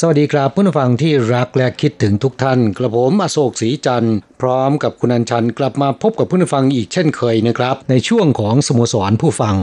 [0.00, 9.54] สวัสดีครับผู้ฟังที่รักและคิดถึงทุกท่านกระผมอโศกศรีจันทร์พร้อมกับคุณอัญชันกลับมาพบกับผู้ฟังอีกเช่นเคยนะครับ ในช่วงของสโมสรผู้ฟัง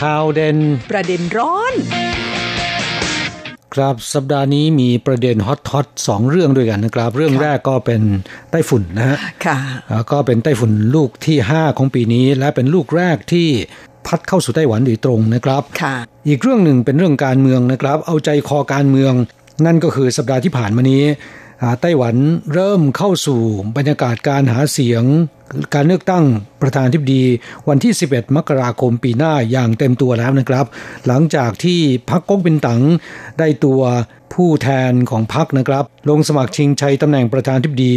[0.00, 0.58] ข่าวเด่น
[0.90, 1.72] ประเด็นร้อน
[3.74, 8.02] ครับสัปดาห์นี้มีประเด็นฮอตฮอตสองเรื่องด้วยกันนะครับ เรื่องแรกก็เป็น
[8.50, 9.56] ไต้ฝุ่นนะฮะค่ะ
[9.90, 13.50] แล้วก็เป็นไต้ฝุ่นลูกที่ 5 ของปีนี้ และเป็นลูกแรกที่
[14.06, 15.96] พัดเข้าสู่ไต้หวันโดยตรงนะครับค่ะ
[16.28, 19.12] อีกเรื่องหนึ่งเป็นเรื่องการเมืองนะครับ เอาใจคอการเมือง
[19.66, 21.04] นั่นก็คือสัปดาห์ที่ผ่านมานี้
[21.62, 22.16] อ่าไต้หวัน
[22.54, 23.40] เริ่มเข้าสู่
[23.76, 25.04] บรรยากาศการหาเสียง
[25.74, 26.24] การเลือกตั้ง
[26.62, 27.24] ประธานทิบดี
[27.68, 30.66] วันที่ 11 มกราคมปีหน้าอย่างเต็มตัวแล้วนะครับ
[31.06, 32.82] หลังจากที่พรรคก๊กบินตั๋ง
[33.38, 33.82] ได้ตัว
[34.34, 37.92] ผู้แทนของพรรคนะครับ ลงสมัครชิงชัยตำแหน่งประธานทิบดี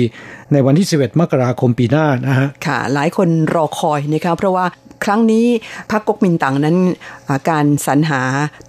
[0.52, 4.66] ในวันที่ 11 มกราคมปีหน้านะฮะค่ะ หลายคนรอคอยนะคะเพราะว่า
[5.03, 5.45] ครั้งนี้
[5.92, 6.78] พรรคก๊กมินตั๋งนั้น
[7.28, 8.22] อ่าการสรรหา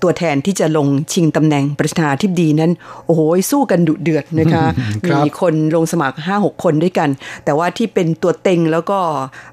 [0.02, 2.72] ตัวแทนที่จะลงชิงตำแหน่งประธานาธิบดีนั้น
[3.06, 4.64] โอ้โหสู้กันดุเดือดนะคะ
[5.06, 7.08] ครับมีคนลงสมัคร 5-6 คนด้วยกัน
[7.44, 8.98] แต่ว่าที่เป็นตัวเต็งแล้วก็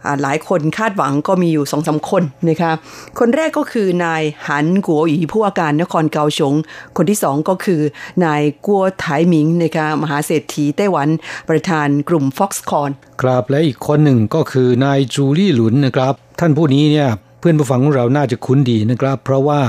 [0.05, 2.71] อ่าหลายคนคาดหวังก็มีอยู่สองสาคนนะคะ
[3.19, 6.53] คนแรกก็คือนายหันกัวหยีผู้ว่าการนครเกาสง
[6.97, 7.81] คนที่สองก็คือ
[8.25, 11.07] นายกัวไถหมิงนะคะมหาเศรษฐีไต้หวัน
[11.49, 17.09] ประธานกลุ่ม Foxconn ครับและอีกคนหนึ่งก็คือนายจูลี่หลุนนะครับ ท่านผู้นี้เนี่ย
[17.39, 19.61] เพื่อนผู้ฟังของเราน่าจะคุ้นดีนะครับ เพราะว่า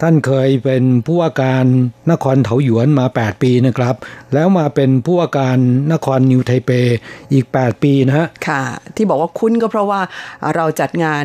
[0.00, 1.64] ท่านเคยเป็นผู้ว่าการ
[2.10, 3.94] นครเถาหยวนมา 8 ปีนะครับ
[4.34, 5.58] แล้วมาเป็นผู้ว่าการ
[5.92, 6.70] นครนิวไทเป
[7.32, 8.62] อีก 8 ปีนะฮะค่ะ
[8.96, 10.00] ที่บอกว่าคุ้นก็เพราะว่า
[10.54, 11.24] เราจัดงาน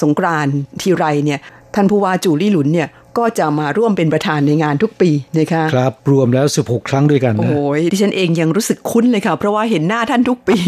[0.00, 0.46] สงกราน
[0.80, 1.40] ทีไรเนี่ย
[1.74, 2.88] ท่านผู้ว่าจูลี่หลุนเนี่ย
[3.18, 7.54] ก็จะมาร่วมเป็นประธานในงานทุกปีนะคะครับรวมแล้ว 16 ครั้งด้วยกันโอ้นะโห
[7.92, 10.58] ดิฉันเองยังรู้สึกคุ้นเลยค่ะ เพราะว่าเห็นหน้าท่านทุกปี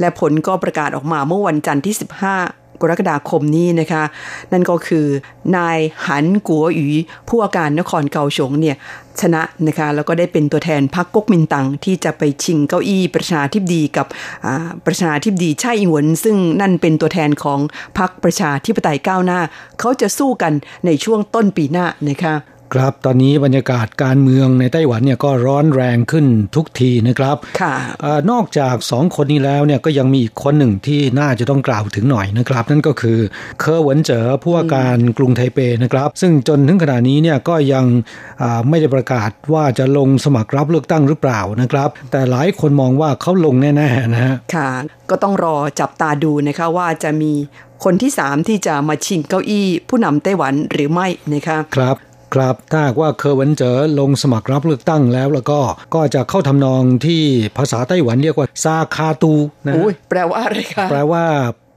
[0.00, 1.94] และผลก็ประกาศออกมาเมื่อวันจันทร์ที่
[2.38, 4.02] 15 กรกฎาคมนี้นะคะ
[4.52, 5.06] นั่นก็คือ
[5.56, 6.88] นายหันกัวหยี
[7.28, 8.76] ผู้ว่าการนครเกาสงเนี่ย
[9.20, 14.06] ชนะนะคะแล้วก็ได้เป็นตัวแทนพรรคก๊กมินตั๋งที่จะไปชิงเก้าอี้ประชาธิปดีกับ
[14.86, 17.60] ประชาธิปดีไช่อิหวนซึ่งนั่นเป็นตัวแทนของ
[17.98, 19.40] พรรคประชาธิปไตยก้าวหน้า
[19.80, 20.52] เขาจะสู้กัน
[20.86, 22.34] ในช่วงต้นปีหน้านะคะ
[22.74, 33.18] ครับตอนนี้บรรยากาศการเมืองในไต้หวันเนี่ยก็ร้อนแรงขึ้นทุกทีนะครับค่ะเออนอกจากสองคนนี้แล้วเนี่ยก็ยังมีอีกคนหนึ่งที่น่าจะต้องกล่าวถึงหน่อยนะครับ นั่นก็คือ
[33.60, 37.84] เคอร์หวนเจ๋อผู้ว่าการกรุงไทเปนะครับ ซึ่งจนถึงขณะนี้เนี่ยก็ยัง
[38.42, 44.70] อ่าไม่ได้ประกาศว่าจะลงสมัครรับเลือกตั้งหรือเปล่านะครับ แต่หลายคนมองว่าเขาลงแน่ๆนะฮะค่ะ
[45.10, 47.32] ก็ต้องรอจับตาดูนะคะว่าจะมี
[47.84, 51.96] คนที่สามที่จะมาชิงเก้าอี้ผู้นำไต้หวันหรือไม่นะคะครับ
[52.34, 55.60] ครับถ้าหากว่าเคอร์หวันเจ๋อลงสมัครรับเลือกตั้งแล้วแล้วก็
[55.94, 57.22] ก็จะเข้าทำนองที่
[57.56, 59.34] ภาษาไต้หวันเรียกว่าซาคาตู
[59.66, 61.24] นะโอ้ยแปลว่าอะไรคะแปลว่า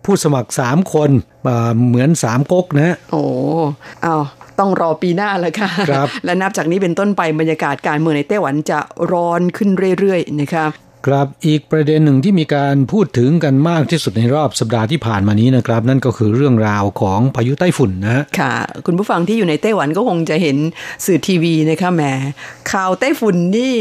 [0.05, 1.09] ผู้สมัครสามคน
[1.47, 3.21] อ่าเหมือนสามก๊กนะฮะโอ้
[4.03, 4.15] เอา
[4.59, 8.79] ต้องรอปีหน้าแล้วค่ะครับและนับจากนี้เป็นต้นไปบรรยากาศการเมืองในไต้หวันจะ
[9.11, 10.65] ร้อนขึ้นเรื่อยๆนะคะ
[11.07, 18.53] ครับอีกประเด็นหนึ่งที่มีการพูดถึงกันมากที่สุดในรอบสัปดาห์ที่ผ่านมานี้นะครับ นั่นก็คือเรื่องราวของพายุไต้ฝุ่นนะค่ะ
[18.85, 20.57] คุณผู้ฟังที่อยู่ในไต้หวันก็คงจะเห็น
[21.05, 22.03] สื่อทีวีนะคะแหม
[22.71, 23.75] ข่าวไต้ฝุ่นนี่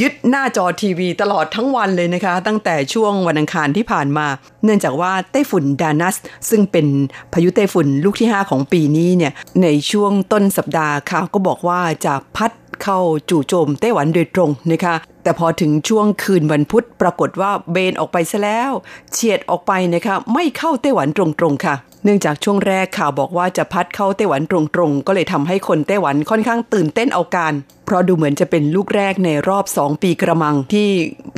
[0.00, 4.26] ยึดหน้าจอทีวีตลอดทั้งวันเลยนะคะ ตั้งแต่ช่วงวันอังคารที่ผ่านมา
[4.64, 6.16] เนื่องจากว่าไต้ฝุ่นดานัส
[6.50, 6.86] ซึ่งเป็น
[7.32, 9.32] พายุไต้ฝุ่นลูกที่ 5 ของปีนี้เนี่ย
[9.62, 12.52] ในช่วงต้นสัปดาห์ข่าวก็บอกว่าจะพัด
[12.82, 12.98] เข้า
[13.30, 14.94] จู่โจมไต้หวันโดยตรงนะคะ
[15.26, 18.72] แต่พอถึงช่วงคืนวันพุธปรากฏว่าเบนออกไปซะแล้ว
[19.12, 21.74] เฉียดออกไปนะคะ ไม่เข้าไต้หวันตรงๆค่ะ
[22.06, 27.52] เนื่องจากช่วงแรกข่าวบอกว่าจะพัดเข้าไต้หวันตรงๆ ก็เลยทำให้คนไต้หวันค่อนข้างตื่นเต้นเอาการ
[27.86, 30.88] เพราะดูเหมือนจะเป็นลูกแรกในรอบ 2 ปีกระมังที่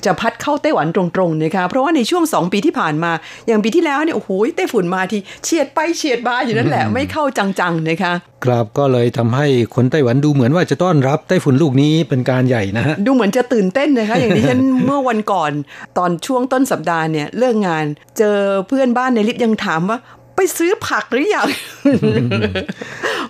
[0.05, 3.12] จะพัดเข้าไต้หวันตรงๆนะคะเพราะว่าในช่วง 2 ปีที่ผ่านมา
[3.47, 8.12] อย่างปีที่แล้วเนี่ยโอ้โหไต้ฝุ่นมาทีเฉียดไปเฉียดมาอยู่นั่นแหละไม่เข้าจังๆนะคะ
[8.44, 15.53] ครับก็เลยทำให้คนไต้หวันดูเหมือนว่าจะต้อนรับไต้ฝุ่นลูกนี้เป็นการใหญ่นะฮะดูเหมือนจะตื่นเต้นนะคะ อย่างที่ฉันเมื่อวันก่อน
[15.99, 17.85] ตอนช่วงต้นสัปดาห์เนี่ยเลิกงาน
[18.19, 18.38] เจอ
[18.69, 19.99] เพื่อนบ้านในลิฟต์ยังถามว่า
[20.40, 21.49] ไปซื้อผักหรือยัง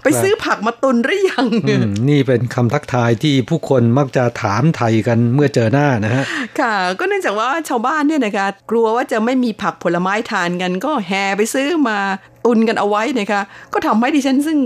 [0.03, 6.25] ไปซื้อผักมาตุนหรือยังอืมนี่เป็นคำทักทายที่ผู้คนมักจะถามไทยกันเมื่อเจอหน้านะฮะ
[6.61, 11.99] ค่ะ ก็เนื่องจากว่าชาวบ้านเนี่ยนะคะกลัวว่าจะไม่มีผักผลไม้ทานกัน ก็แห่ไปซื้อมา
[12.45, 14.59] ตุนกันเอาไว้นะคะก็ทำให้ดิฉันซึ่ง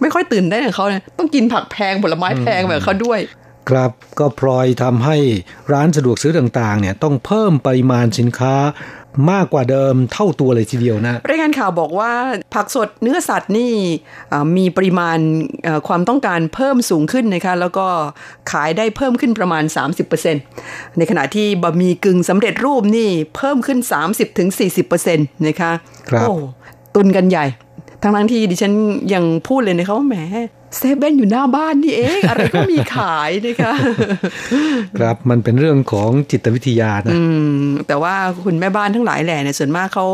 [0.00, 3.20] ไม่ค่อยตื่นได้กับเขาเนี่ยต้องกินผักแพงผลไม้แพงแบบเขาด้วย
[3.68, 5.16] ครับก็พลอยทำให้
[5.72, 8.54] ร้านสะดวกซื้อต่างๆเนี่ยต้องเพิ่มปริมาณสินค้า
[9.32, 12.12] มากกว่าเดิมเท่าตัวเลยทีเดียวนะรายงานข่าวบอกว่า
[12.54, 13.72] ผักสดเนื้อสัตว์นี่
[14.32, 15.18] อ่ามีปริมาณ
[15.64, 17.86] เอ่อความต้องการเพิ่มสูงขึ้นนะคะแล้วก็
[18.50, 19.64] ขายได้เพิ่มขึ้นประมาณ
[20.30, 23.78] 30%ในขณะที่บะหมี่กึ่งสำเร็จรูปนี่เพิ่มขึ้น
[24.62, 25.72] 30-40%นะคะ
[26.10, 26.34] ครับโอ้
[26.94, 27.46] ตุนกันใหญ่
[28.02, 28.72] ทั้งทั้งๆที่ดิฉัน
[29.14, 30.16] ยังพูดเลยนะคะว่าแหม
[30.76, 33.74] เซเว่นอยู่หน้าบ้านนี่เองอะไรก็มีขายนะคะ
[34.98, 37.22] ครับมันเป็นเรื่องของจิตวิทยานะอื
[37.58, 38.14] มแต่ว่า
[38.44, 40.06] คุณแม่บ้านทั้งหลายแหล่เนี่ยส่วนมากเขา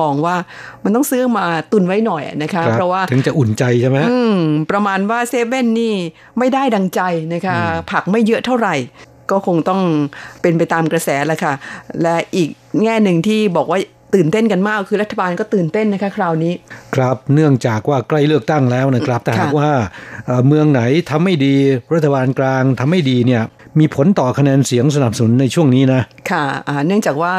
[0.00, 0.36] มองว่า
[0.84, 4.38] มันต้องซื้อมาตุนไว้หน่อยนะคะครับเพราะว่าถึงจะอุ่นใจใช่ไหมอืม
[4.70, 5.94] ประมาณว่าเซเว่นนี่
[6.38, 7.00] ไม่ได้ดังใจ
[7.34, 7.56] นะคะ
[7.90, 8.74] ผักไม่เยอะเท่าไหร่
[9.30, 9.80] ก็คงต้อง
[10.42, 11.52] เป็นไปตามกระแสแหละค่ะ
[12.02, 12.48] และอีก
[12.82, 13.78] แง่หนึ่งที่บอกว่า
[14.14, 16.52] ตื่นเต้นกันมากคือรัฐบาลก็ตื่นเต้นนะคะคราวนี้
[16.94, 19.70] ครับเนื่องจากว่าใกล้เลือกตั้งแล้วนะครับแต่หากค่ะว่า
[20.26, 21.54] เอ่อเมืองไหนทำไม่ดี
[21.94, 23.42] รัฐบาลกลางทำไม่ดีเนี่ย
[23.80, 26.00] มีผลต่อคะแนนเสียงสนับสนุนในช่วงนี้นะ
[26.30, 27.34] ค่ะอ่าเนื่องจากว่า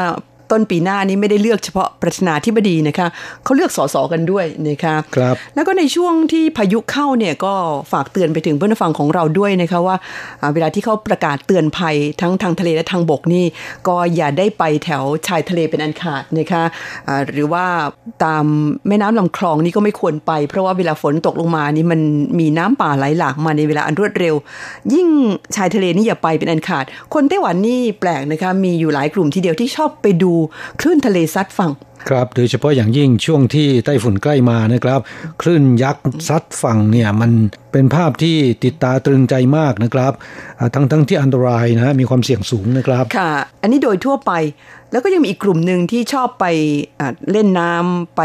[0.52, 3.06] ต้นปีหน้านี้ไม่ได้เลือกเฉพาะประธานาธิบดีนะคะ
[3.44, 7.54] เขาเลือกสสกันด้วยนะคะครับแล้วก็ในช่วงที่พายุเข้าเนี่ยก็
[7.92, 9.96] ฝากเตือนไปถึงเพื่อนผู้ฟังของเราด้วยนะคะว่า
[10.40, 13.44] อ่าเวลาที่เขาประกาศเตือนภัยทั้งทางทะเลและทางบกนี่
[13.88, 16.62] ก็อย่าได้ไปแถวชายทะเลเป็นอันขาดนะคะ
[17.08, 17.64] อ่าหรือว่า
[18.24, 18.44] ตาม
[18.88, 22.00] แม่น้ำลำคลองนี่ก็ไม่ควรไป เพราะว่าเวลาฝนตกลงมานี่มัน
[22.40, 24.34] มีน้ำป่าไหลหลากมาในเวลาอันรวดเร็ว
[24.94, 25.08] ยิ่ง
[25.56, 30.32] ชายทะเลนี่อย่าไปเป็นอันขาด คนไต้หวันนี่แปลกนะคะมีอยู่หลายกลุ่มทีเดียวที่ชอบไปดู
[30.80, 31.72] คลื่นทะเลซัดฝั่ง
[32.08, 35.00] ครับโดยเฉพาะอย่างยิ่งช่วงที่ไต้ฝุ่นใกล้มานะครับ
[35.42, 37.30] คลื่นยักษ์ซัดฝั่งเนี่ยมัน
[37.72, 40.12] เป็นภาพที่ติดตาตรึงใจมากนะครับ
[40.58, 43.32] อ่าทั้งทั้งที่อันตรายนะฮะมีความเสี่ยงสูงนะครับ ค่ะ
[43.62, 44.32] อันนี้โดยทั่วไป
[44.92, 46.46] แล้วก็ยังมีอีกกลุ่มหนึ่งที่ชอบไป
[47.32, 48.22] เล่นน้ำไป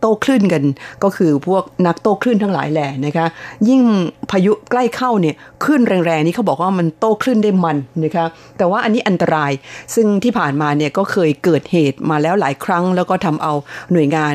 [0.00, 0.62] โต้คลื่นกัน
[1.02, 3.26] ก็คือพวกนักโต้คลื่นทั้งหลายแหล่นะคะ
[3.68, 3.82] ยิ่ง
[4.30, 5.34] พายุใกล้เข้าเนี่ย
[5.64, 8.26] คลื่นแรงๆนี่เขาบอกว่ามันโต้คลื่นได้มันนะคะ
[8.58, 9.52] แต่ว่าอันนี้อันตราย
[9.94, 13.52] ซึ่งที่ผ่านมาเนี่ยก็เคยเกิดเหตุมาแล้วหลายครั้ง แล้วก็ทำเอา
[13.92, 14.34] หน่วยงาน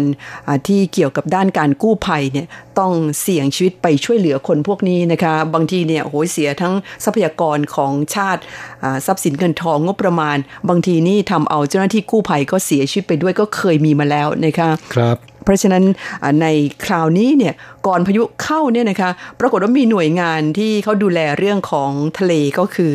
[0.67, 2.47] ที่เกี่ยวกับด้านการกู้ภัยเนี่ย
[2.79, 6.73] ต้องเสี่ยงชีวิตไปช่วยเหลือคนพวกนี้นะคะ บางทีเนี่ยโอ้โหเสียทั้ง
[7.03, 8.41] ทรัพยากรของชาติ
[8.83, 10.37] อ่าทรัพย์สินเงินทองงบประมาณ
[10.69, 15.83] บางทีนี่ทำเอาเจ้าหน้าที่กู้ภัยก็เสียชีวิตไปด้วยก็เคยมีมาแล้วนะคะครับเพราะฉะนั้น
[16.23, 16.47] อ่าใน
[16.85, 17.53] คราวนี้เนี่ย
[17.87, 19.09] ก่อนพายุเข้าเนี่ยนะคะ
[19.39, 22.93] ปรากฏว่ามีหน่วยงานที่เขาดูแลเรื่องของทะเลก็คือ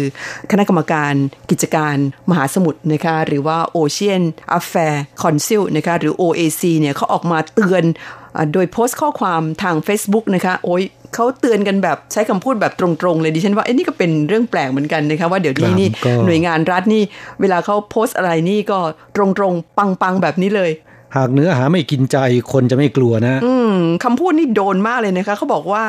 [0.50, 1.14] คณะกรรมการ
[1.50, 1.96] กิจการ
[2.30, 4.22] มหาสมุทรนะคะหรือว่า Ocean
[4.58, 10.82] Affair Council นะคะหรือ OAC เนี่ยเขาออกมาเตือนอา โดยโพสต์ข้อความทาง Facebook นะคะโอ้ย
[11.14, 17.02] เขาเตือนกันแบบใช้คำพูดแบบตรงๆ เลยดิฉันว่าเอ้นี่ก็เป็นเรื่องแปลกเหมือนกันนะคะว่าเดี๋ยวนี้นี่ก็หน่วยงานรัฐนี่
[17.40, 18.78] เวลาเขาโพสต์อะไรนี่ก็
[19.16, 20.70] ตรงๆ ปังๆ แบบนี้เลย
[21.16, 22.16] หากเนื้อหาไม่กินใจ
[22.52, 25.84] คนจะไม่กลัวนะ อืมคำพูดนี่โดนมากเลยนะคะเขาบอกว่า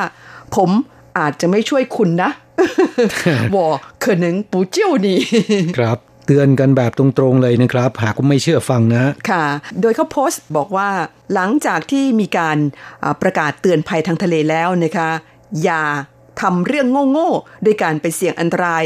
[0.55, 0.69] ผม
[1.19, 2.29] อาจจะไม่ช่วยคุณนะ
[3.55, 3.65] วอ
[3.99, 5.19] เขินหนึ่งปูเจิ้ยวนี่
[5.77, 9.45] ครับ เตือนกันแบบตรงๆเลยนะครับ หากไม่เชื่อฟังนะ ค่ะ
[9.81, 10.89] โดยเขาโพสต์บอกว่า
[11.33, 12.57] หลังจากที่มีการ
[13.21, 15.09] ประกาศเตือนภัยทางทะเลแล้วนะคะ
[15.63, 15.83] อย่า
[16.41, 18.83] ทำเรื่องโง่ๆโดยการไปเสี่ยงอันตราย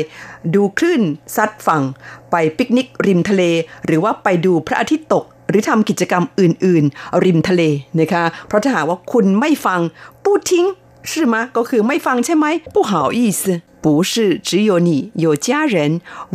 [0.55, 1.01] ดูคลื่น
[1.35, 1.83] ซัดฝั่ง
[2.31, 3.43] ไปปิกนิกริมทะเล
[3.85, 7.61] หรือว่าไปดูพระอาทิตย์ตก หรือทำกิจกรรมอื่นๆ ริมทะเล
[7.99, 9.79] นะคะ เพราะถ้าหากว่าคุณไม่ฟัง
[10.23, 10.65] ปูทิ้ง
[11.10, 13.42] 是吗ก็คือไม่ฟังใช่ไหม不好意思
[13.84, 14.12] 不是
[14.48, 14.90] 只有你
[15.24, 15.76] 有家人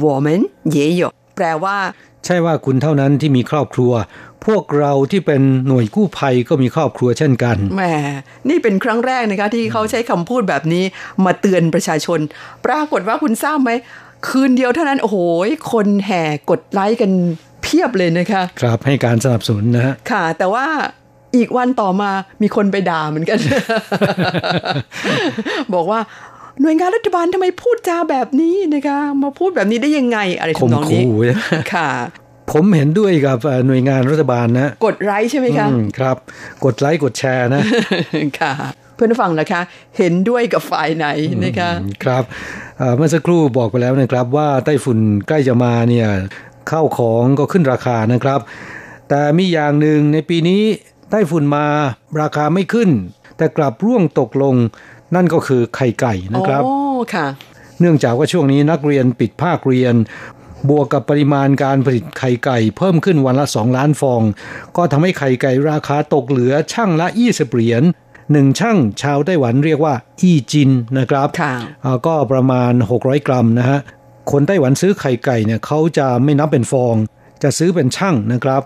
[0.03, 0.27] 我们
[0.75, 1.01] 也有
[1.35, 1.77] แปลว่า
[2.25, 3.91] ใช่ว่าคุณเท่านั้นที่มีครอบครัว
[4.45, 7.83] พวกเราที่เป็นหน่วยกู้ภัยก็มีครอบครัวเช่นกัน แหม
[8.49, 10.83] นี่เป็นครั้งแรกนะคะที่เขาใช้คำพูดแบบนี้
[11.25, 12.19] มาเตือนประชาชน
[12.65, 13.71] ปรากฏว่าคุณทราบไหม
[14.27, 15.17] คืนเดียวเท่านั้น โอ้โห
[15.71, 17.11] คนแห่กดไลค์กัน
[17.61, 20.65] เพียบเลยนะคะ ครับให้การสนับสนุนนะฮะ ค่ะ แต่ว่า
[21.36, 22.10] อีกวันต่อมา
[22.42, 23.38] มีคนไปด่าเหมือนกัน
[25.74, 26.00] บอกว่า
[26.60, 31.38] หน่วยงานรัฐบาลทำไมพูดจาแบบนี้นะคะ มาพูดแบบนี้ได้ยังไง อะไรทำนองนี้ข่มขู่นะ
[31.74, 31.90] ค่ะ
[32.50, 35.66] ผผมเห็นด้วยกับหน่วยงานรัฐบาลนะ กดไลค์ใช่ไหมคะ
[35.98, 36.16] ครับ
[36.64, 37.62] กดไลค์กดแชร์นะ
[38.40, 38.52] ค่ะ
[38.94, 39.60] เพื่อนฟังนะคะ
[39.98, 41.06] เห็นด้วยกับฝ่ายไหน
[41.44, 41.70] นะคะ
[42.04, 42.24] ครับ
[42.96, 44.98] เมื่อสักครู่บอกไปแล้วนะครับ ว่าไต้ฝุ่น
[45.28, 46.08] ใกล้จะมาเนี่ย
[46.70, 48.40] ข้าวของก็ขึ้นราคานะครับ
[49.08, 50.62] แต่มีอย่างหนึ่งในปีนี้
[51.10, 51.66] ไต้ฝุ่นมา
[52.20, 52.90] ราคาไม่ขึ้น
[53.36, 54.54] แต่กลับร่วงตกลง
[55.14, 56.76] นั่นก็คือไข่ไก่นะครับโอ้
[57.14, 57.26] ค่ะ
[57.80, 59.94] เนื่องจากว่าช่วงนี้นักเรียนปิดภาคเรียน
[60.70, 64.22] บวกกับปริมาณการผลิตไข่ไก่ เพิ่มขึ้นวันละ 2 ล้านฟอง
[64.76, 67.82] ก็ทำให้ไข่ไก่ราคาตกเหลือช่างละ20เหรียญ
[68.32, 71.28] หนึ่งช่างชาวไต้หวันเรียกว่า อีจินนะครับ
[72.06, 73.78] ก็ประมาณ 600 กรัมนะฮะ
[74.30, 76.94] คนไต้หวันซื้อไข่ไก่เนี่ยเขาจะไม่นับเป็นฟอง
[77.44, 78.62] จะซื้อเป็นช่างนะครับ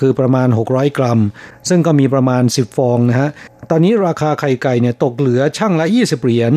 [0.00, 1.20] คือประมาณ 600 กรัม
[1.68, 3.30] ซึ่งก็มีประมาณ 10 ฟองนะฮะ
[3.70, 6.52] ตอนนี้ราคาไข่ไก่เนี่ยตกเหลือช่างละ 20 เหรียญ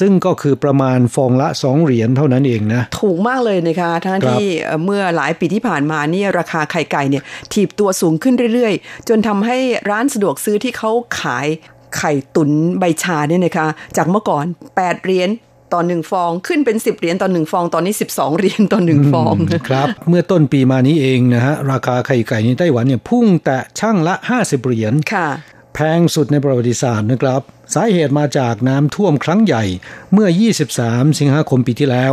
[0.00, 4.46] ซึ่งก็คือประมาณฟองละ 2 เหรียญเท่านั้นเองนะ ถูกมากเลยนะคะทั้งที่
[4.84, 9.58] เมื่อหลายปีที่ผ่านมานี่ราคาไข่ไก่เนี่ยถีบตัวสูงขึ้นเรื่อยๆ จนทำให้
[9.90, 11.46] ร้านสะดวกซื้อที่เขาขาย
[11.96, 14.44] ไข่ตุนใบชาเนี่ยนะคะ จากเมื่อก่อน
[14.74, 15.30] 8 เหรียญ
[15.74, 19.34] ต่อหนึ่งฟอง ขึ้นเป็น 10 เหรียญต่อหนึ่งฟอง ตอนนี้ 12 เหรียญต่อหนึ่งฟอง
[19.68, 25.28] ครับ เมื่อต้นปีมานี้เองนะฮะ ราคาไข่ไก่ในไต้หวันเนี่ยพุ่งแต่ช่างละ 50 เหรียญค่ะ
[25.74, 27.40] แพงสุดในประวัติศาสตร์นะครับ
[27.74, 29.64] สาเหตุมาจากน้ำท่วมครั้งใหญ่
[30.12, 30.28] เมื่อ
[30.72, 32.12] 23 สิงหาคมปีที่แล้ว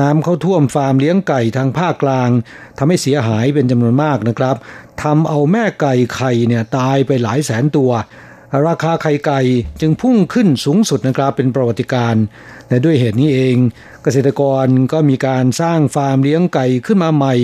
[0.00, 2.30] น้ำเข้าท่วมฟาร์มเลี้ยงไก่ทางภาคกลาง
[2.78, 4.56] ทำให้เสียหายเป็นจำนวนมากนะครับ
[5.02, 7.92] ทำเอาแม่ไก่ไข่เนี่ยตายไปหลายแสนตัว
[8.68, 9.40] ราคาไข่ไก่
[9.80, 12.14] จึงพุ่งขึ้นสูงสุดนะครับเป็นประวัติการ
[12.68, 13.56] และด้วยเหตุนี้เอง
[14.02, 17.34] เกษตรกรก็มีการสร้างฟาร์มเลี้ยงไก่ขึ้นมาใหม่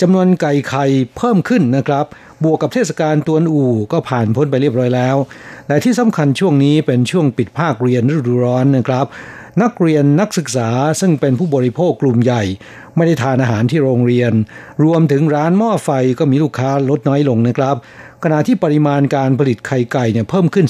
[0.00, 2.06] จำนวนไก่ไข่เพิ่มขึ้นนะครับ
[2.44, 5.16] บวกกับเทศกาลตวนอู่ก็ผ่านพ้นไปเรียบร้อยแล้ว
[5.68, 9.06] และที่สำคัญช่วงนี้เป็นช่วงปิดภาคเรียนฤดูร้อนนะครับ
[9.62, 10.68] นักเรียนนักศึกษา
[11.00, 12.42] ซึ่งเป็นผู้บริโภคกลุ่มใหญ่
[12.96, 14.32] ไม่ได้ทานอาหารที่โรงเรียน
[14.84, 17.76] รวมถึงร้านหม้อไฟก็มีลูกค้าลดน้อยลงนะครับ
[18.24, 20.66] ขณะที่ปริมาณการผลิตไข่ไก่เนี่ยเพิ่มขึ้น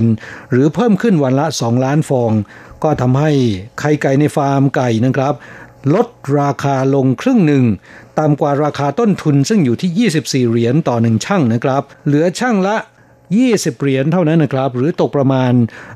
[0.00, 2.32] 10%หรือเพิ่มขึ้นวันละ 2 ล้านฟอง
[2.82, 3.30] ก็ทำให้
[3.78, 5.34] ไข่ไก่ในฟาร์มไก่นะครับ
[5.94, 6.08] ลด
[6.38, 7.64] ราคาลงครึ่งหนึ่ง
[8.18, 10.10] ต่ำกว่าราคาต้นทุนซึ่งอยู่ที่
[10.46, 12.76] 24 เหรียญต่อหนึ่งช่างนะครับ เหลือช่างละ
[13.28, 15.52] 20 เหรียญเท่านั้นนะครับ หรือตกประมาณ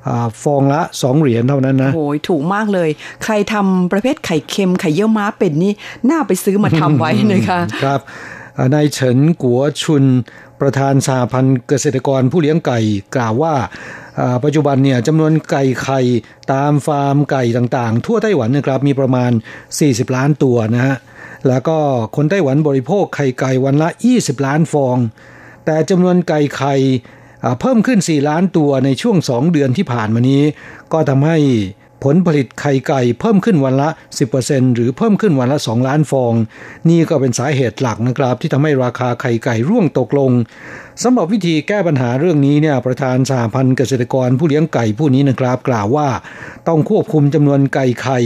[0.08, 0.10] อ
[0.42, 2.88] ฟองละ 2 เหรียญเท่านั้นนะโอ้ยถูกมากเลย
[3.24, 5.72] ใครทำประเภทไข่เค็มไข่เยี่ยวม้าเป็นนี่
[6.10, 8.00] น่าไปซื้อมาทำไว้นะคะครับ
[8.74, 10.04] นายเฉินกัวชุน
[10.60, 12.78] ประธานสาพันธ์เกษตรกรผู้เลี้ยงไก่
[13.16, 13.54] กล่าวว่า
[14.44, 16.00] ปัจจุบันเนี่ยจำนวนไก่ไข่
[16.52, 19.30] ตามฟาร์มไก่ต่างๆ ทั่วไต้หวันนะครับมีประมาณ
[19.72, 20.96] 40 ล้านตัวนะฮะ
[21.48, 21.78] แล้วก็
[22.16, 24.96] คนไต้หวันบริโภคไข่ไก่วันละ 20 ล้านฟอง
[25.64, 26.74] แต่จำนวนไก่ไข่
[27.60, 30.42] เพิ่มขึ้น 4 ล้านตัวในช่วง 2 เดือนที่ผ่านมานี้
[30.92, 31.38] ก็ทำให้
[32.04, 33.88] ผลผลิตไข่ไก่เพิ่มขึ้นวันละ
[34.32, 36.34] 10%หรือเพิ่มขึ้นวันละ 2 ล้านฟอง
[36.88, 40.30] นี่ก็เป็นสาเหตุหลักนะครับ ที่ทำให้ราคาไข่ไก่ร่วงตกลง
[41.02, 46.08] สำหรับวิธีแก้ปัญหาเรื่องนี้เนี่ยประธานสหพันธ์เกษตรกรผู้เลี้ยงไก่ผู้นี้นะครับ กล่าวว่า
[46.68, 48.18] ต้องควบคุมจำนวนไก่ไข่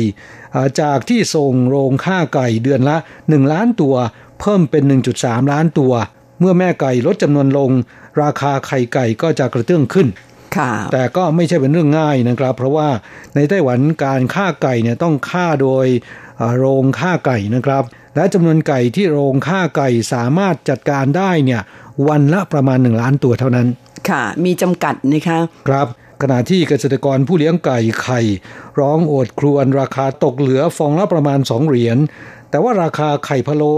[0.80, 3.94] จากที่ส่งโรงฆ่าไก่เดือนละ 1 ล้านตัว
[4.40, 4.82] เพิ่มเป็น
[5.18, 5.92] 1.3 ล้านตัว
[6.40, 7.70] เมื่อแม่ไก่ลดจำนวนลง
[8.22, 10.08] ราคาไข่ไก่ก็จะกระเตื้องขึ้น
[10.92, 12.88] แต่ก็ไม่ใช่เป็นเรื่องง่ายนะครับ เพราะว่า
[13.34, 15.86] ในไต้หวันการฆ่าไก่เนี่ยต้องฆ่าโดย
[16.58, 17.84] โรงฆ่าไก่นะครับ
[18.16, 21.60] และจำนวนไก่ที่โรงฆ่าไก่สามารถจัดการได้เนี่ย
[22.08, 23.66] วันละประมาณหนึ่งล้านตัวเท่านั้น
[24.08, 25.38] ค่ะ มีจำกัดนะคะ
[25.68, 25.86] ครับ
[26.22, 28.20] ขณะที่เกษตรกรผู้เลี้ยงไก่ไข่
[28.80, 31.98] ร้องโอดครวญราคาตกเหลือฟองละประมาณ 2 เหรียญ
[32.50, 33.74] แต่ว่าราคาไข่พะโล้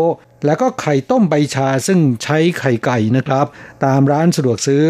[0.47, 3.47] และก็ไข่ต้มใบชาซึ่งใช้ไข่ไก่นะครับ
[3.85, 4.85] ตามร้านสะดวกซื้อ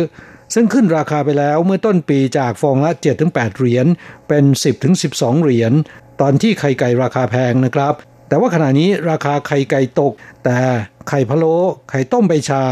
[0.54, 2.90] ซึ่งขึ้นราคาไปแล้วเมื่อต้นปีจากฟองละ
[3.24, 3.86] 7-8 เหรียญ
[4.28, 4.44] เป็น
[4.94, 5.72] 10-12 เหรียญ
[6.20, 7.94] ตอนที่ไข่ไก่ราคาแพงนะครับ
[8.28, 10.12] แต่ว่าขณะนี้ราคาไข่ไก่ตก
[10.44, 10.58] แต่
[11.08, 11.56] ไข่พะโล้
[11.90, 12.62] ไข่ต้มใบชา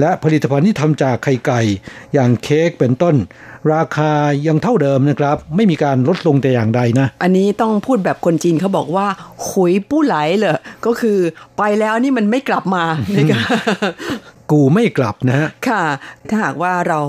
[0.00, 1.60] และผลิตภัณฑ์ที่ทำจากไข่ไก่
[2.14, 3.16] อย่างเค้กเป็นต้น
[3.74, 4.12] ราคา
[4.46, 9.06] ยังเท่าเดิมนะครับ ไม่มีการลดลงแต่อย่างใดนะ อันนี้ต้องพูดแบบคนจีนเขาบอกว่า
[9.48, 11.18] ขุยปู้ไหลเลยก็คือ
[11.58, 12.84] ไปแล้วนี่มันไม่กลับมา
[13.16, 13.42] นะคะ
[14.52, 15.84] กูไม่กลับนะฮะค่ะ
[16.30, 17.00] ถ้าหากว่าเรา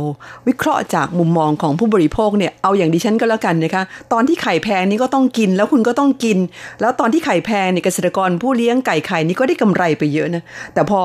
[0.47, 3.83] วิเคราะห์จากมุมมองของผู้บริโภคเนี่ยเอาอย่างดิฉันก็แล้วกันนะคะ
[4.13, 6.37] ตอนที่ไข่แพงนี่ก็ต้องกินแล้วคุณก็ต้องกิน
[6.81, 10.99] แล้วตอนที่ไข่แพงเนี่ยเกษตรกรผู้เลี้ยงไก่ไข่นี่ก็ได้กำไรไปเยอะนะแต่พอ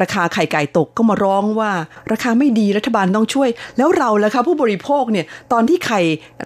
[0.00, 1.70] ราคาไข่ไก่ตกก็มาร้องว่า
[2.12, 6.00] ราคาไม่ดีรัฐบาลต้องช่วย แล้วเราล่ะคะผู้บริโภคเนี่ยตอนที่ไข่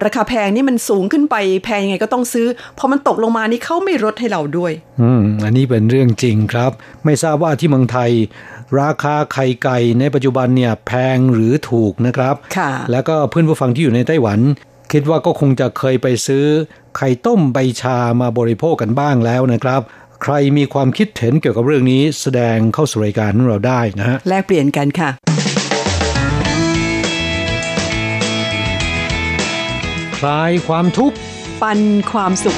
[0.05, 1.35] ราคาแพงนี่มันสูงขึ้นไป
[1.65, 2.47] แพงยังไงก็ต้องซื้อ
[2.77, 4.71] พอมันตกลงมานี่เขาไม่ลดให้เราด้วย
[5.01, 6.71] อืมอันนี้เป็นเรื่องจริงครับ
[7.05, 8.11] ไม่ทราบว่าที่เมืองไทย
[8.79, 14.39] ราคาไข่ไก่ในปัจจุบันเนี่ยแพงหรือถูกนะครับค่ะแล้วก็เพื่อนผู้ฟังที่อยู่ในไต้หวัน
[14.91, 16.45] คิดว่าก็คงจะเคยไปซื้อ
[16.97, 19.81] ไข่ต้มใบชามาบริโภคกันบ้างแล้วนะครับ
[20.23, 25.09] ใครมีความคิดเห็นเกี่ยวกับเรื่องนี้แสดงเข้าสู่รายการของเราได้นะฮะแลกเปลี่ยนกันค่ะ
[30.17, 31.17] คลายความทุกข์
[31.61, 31.79] ปัน
[32.11, 32.57] ความสุข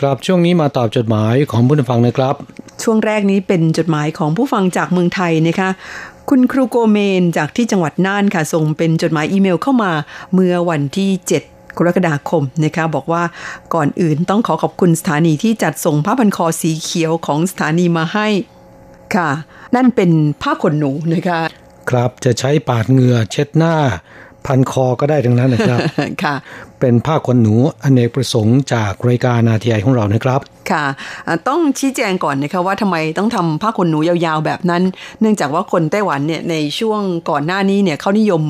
[0.00, 2.34] ครับช่วงนี้มาตอบจดหมายของผู้ฟังนะครับ
[2.82, 5.70] ช่วงแรกนี้เป็นจดหมายของผู้ฟังจากเมืองไทยนะคะ
[6.30, 9.92] คุณครูโกเมนจากที่จังหวัดน่านค่ะส่งเป็นจดหมายอีเมลเข้ามา
[10.34, 11.10] เมื่อวันที่
[11.44, 13.22] 7กรกฎาคมนะคะบอกว่า
[13.74, 18.28] ก่อนอื่นต้องขอขอบคุณสถานีที่จัดส่งผ้าพันคอสีเขียวของสถานีมาให้
[19.14, 19.30] ค่ะ
[19.76, 20.10] นั่นเป็น
[20.42, 21.40] ผ้าขนหนูนะคะ
[21.90, 23.74] ครับจะใช้ปาดเหงื่อเช็ดหน้า
[24.46, 25.78] พันคอก็ได้ทั้งนั้นนะครับ
[26.22, 26.34] ค่ะ
[26.80, 30.84] เป็นผ้าขนหนูอเนกประสงค์จากรายการนาทีไอของเรานะครับ ค่ะ
[31.26, 34.82] อ่าต้องชี้แจงก่อนนะคะว่าทำไมต้องทำผ้าขนหนูยาวๆแบบนั้น
[35.20, 38.42] เนื่องจากว่าคนไต้หวันเนี่ยในช่วงก่อนหน้านี้เนี่ยเขานิยม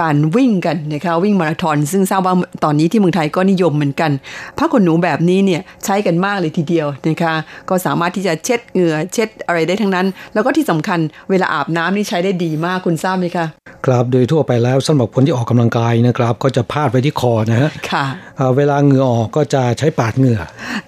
[0.00, 2.34] การวิ่งกันนะคะวิ่งมาราธอนซึ่งทราบว่า
[2.64, 4.10] ตอนนี้ที่เมืองไทยก็นิยมเหมือนกัน
[4.58, 7.34] ผ้าขนหนูแบบนี้เนี่ยใช้กันมากเลยทีเดียวนะคะ
[7.68, 10.98] ก็สามารถที่จะเช็ดเหงื่อเช็ดอะไรได้ทั้งนั้น แล้วก็ที่สำคัญ
[11.30, 13.46] เวลาอาบน้ำนี่ใช้ได้ดีมากคุณทราบไหมคะ
[13.86, 18.04] ครับโดยทั่วไปแล้วสำหรับคนที่ออกกำลังกายนะครับก็จะพาดไว้ที่คอนะฮะค่ะ
[18.38, 20.40] อ่าเวลาเหงื่อออกก็จะใช้ปาดเหงื่อ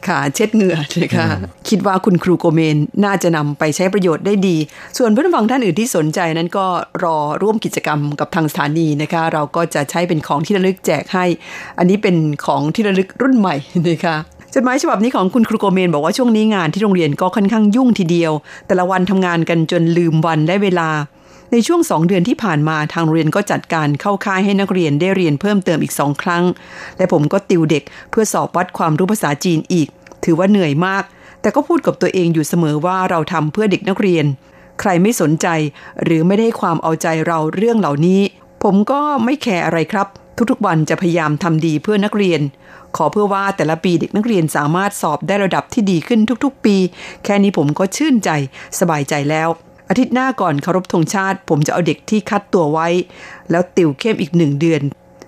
[0.09, 1.27] ค่ะ เช็ดเหงื่อนะคะ
[1.69, 4.57] คิดว่าคุณครูโกเมนน่าจะนำไปใช้ประโยชน์ได้ดี
[4.99, 6.67] ส่วนเพื่อนฟังท่านอื่นที่สนใจนั้นก็
[7.05, 11.25] รอร่วมกิจกรรมกับทางสถานีนะคะ เราก็จะใช้เป็นของที่ระลึกแจกให้
[11.79, 13.55] อันนี้เป็นของที่ระลึกรุ่นใหม่
[13.89, 14.17] นะคะ
[14.55, 18.33] จดหมายฉบับนี้ของคุณครูโกเมนบอกว่าช่วงนี้งานที่โรงเรียนก็ค่อนข้างยุ่งทีเดียว
[18.67, 20.91] แต่ละวันทำงานกันจนลืมวันและเวลา
[21.53, 26.45] ในช่วงสองเดือนที่ผ่านมาทางโรงเรียนก็จัดการเข้าค่ายให้นักเรียนได้เรียนเพิ่มเติมอีกสองครั้ง
[26.97, 29.89] และผมก็ติวเด็กเพื่อสอบวัดความรู้ภาษาจีนอีก
[30.25, 31.05] ถือว่าเหนื่อยมาก
[31.41, 34.25] แต่ก็พูดกับตัวเองอยู่เสมอว่าเราทำเพื่อเด็กนักเรียน
[34.81, 35.47] ใครไม่สนใจ
[36.05, 38.21] หรือไม่ได้ความเอาใจเราเรื่องเหล่านี้
[38.67, 40.09] ผมก็ไม่แคร์อะไรครับ
[40.51, 42.41] ทุกๆวันจะพยายามทำดีเพื่อนักเรียน
[42.97, 46.77] ขอเพื่อว่าแต่ละปีเด็กนักเรียนสามารถสอบได้ระดับที่ดีขึ้นทุกๆ ปี
[47.25, 48.31] แค่นี้ผมก็ชื่นใจ
[48.81, 49.49] สบายใจแล้ว
[49.89, 52.89] อาทิตย์หน้าก่อนเคารพธงชาติ ผมจะเอาเด็กที่คัดตัวไว้
[53.51, 54.83] แล้วติวเข้มอีกหนึ่งเดือน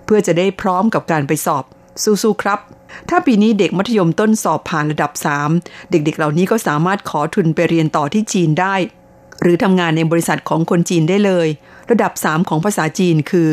[0.05, 1.63] เพื่อจะได้พร้อมกับการไปสอบ
[2.03, 2.59] สู้ๆครับ
[3.09, 5.11] ถ้าปีนี้เด็กมัธยมต้นสอบผ่านระดับ
[5.51, 8.75] 3 เด็กๆ เหล่านี้ก็สามารถขอทุนไปเรียนต่อที่จีนได้
[9.41, 11.47] หรือทำงานในบริษัทของคนจีนได้เลย
[11.91, 13.49] ระดับ 3 ของภาษาจีนคือ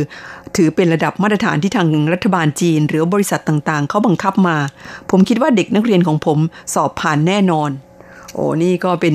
[0.56, 4.56] ถือเป็นระดับมาตรฐานที่ทางรัฐบาลจีน หรือบริษัทต่างๆ เขาบังคับมา
[5.10, 6.38] ผมคิดว่าเด็กนักเรียนของผม
[6.74, 7.70] สอบผ่านแน่นอน
[8.34, 9.14] โอ้นี่ก็เป็น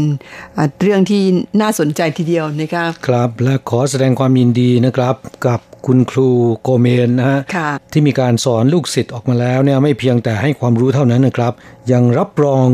[0.81, 1.21] เรื่องที่
[1.61, 6.29] น่าสนใจทีเดียวนะคะครับ และขอแสดงความยินดีนะครับกับ คุณครู
[6.63, 11.53] โกเมนนะฮะค่ะที่มีการสอนลูกศิษย์ออกมาแล้วเนี่ยไม่เพียงแต่ให้ความรู้เท่านั้นนะครับ
[11.91, 12.67] ยังรับรอง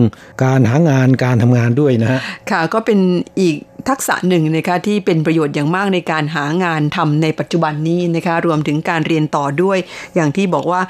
[0.43, 2.19] การหางานการทำงานด้วยนะฮะ
[2.51, 2.99] ค่ะก็เป็น
[3.39, 3.55] อีก
[3.89, 9.77] ทักษะหนึ่งนะคะที่เป็นประโยชน์อย่างมากในการหางานทำในปัจจุบันนี้นะคะรวมถึงการเรียนต่อด้วย
[10.15, 10.81] อย่างที่บอกว่า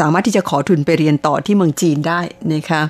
[0.00, 2.20] สามารถที่จะขอทุนไปเรียนต่อที่เมืองจีนได้
[2.54, 2.80] นะคะ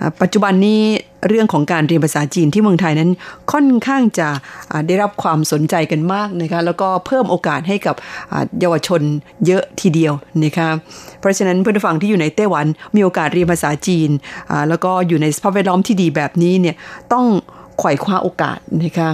[0.00, 0.80] อ่าปัจจุบันนี้
[1.28, 3.10] เรื่องของการเรียนภาษาจีนที่เมืองไทยนั้น
[3.52, 4.28] ค่อนข้างจะ
[4.86, 7.94] ได้รับความสนใจกันมากนะคะแล้วก็เพิ่มโอกาสให้กับ
[8.60, 9.00] เยาวชน
[9.46, 10.12] เยอะทีเดียว
[10.44, 10.68] นะคะ
[11.20, 14.10] เพราะฉะนั้นเพื่อนผู้ฟังที่อยู่ในไต้หวันมีโอกาสเรียนภาษาจีน
[14.68, 16.76] แล้วก็อยู่ในสภาพแวดล้อมที่ดีแบบนี้เนี่ย
[17.12, 17.26] ต้อง
[17.78, 19.10] ไขว่คว้าโอกาสนะคะ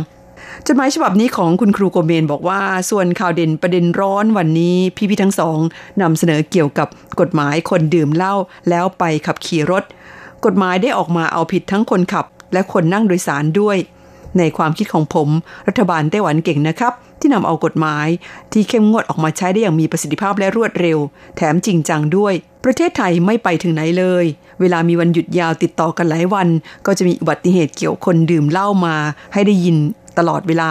[0.67, 5.59] จดหมายฉบับนี้ของคุณครูโกเมนบอกว่าส่วนข่าวเด่นประเด็นร้อนวันนี้ พี่พี่ๆทั้งสอง
[6.03, 6.88] นำเสนอเกี่ยวกับ
[7.21, 8.35] กฎหมายคนดื่มเหล้า
[8.71, 9.85] แล้วไปขับขี่รถ
[10.45, 13.77] กฎหมายได้ออกมาเอาผิดทั้งคนขับ และคนนั่งโดยสารด้วย
[14.39, 15.29] ในความคิดของผม
[15.69, 18.07] รัฐบาลไต้หวันเก่งนะครับ ที่นำเอากฎหมาย
[18.53, 20.99] ที่เข้มงวดออกมาใช้ได้อย่างมีประสิทธิภาพและรวดเร็ว
[21.37, 24.25] แถมจริงจังด้วย ประเทศไทยไม่ไปถึงไหนเลย
[24.61, 26.49] เวลามีวันหยุดยาวติดต่อกันหลายวัน
[26.87, 28.97] ก็จะมีอุบัติเหตุเกี่ยวคนดื่มเหล้ามา
[29.33, 29.77] ให้ได้ยิน
[30.19, 30.71] ตลอดเวลา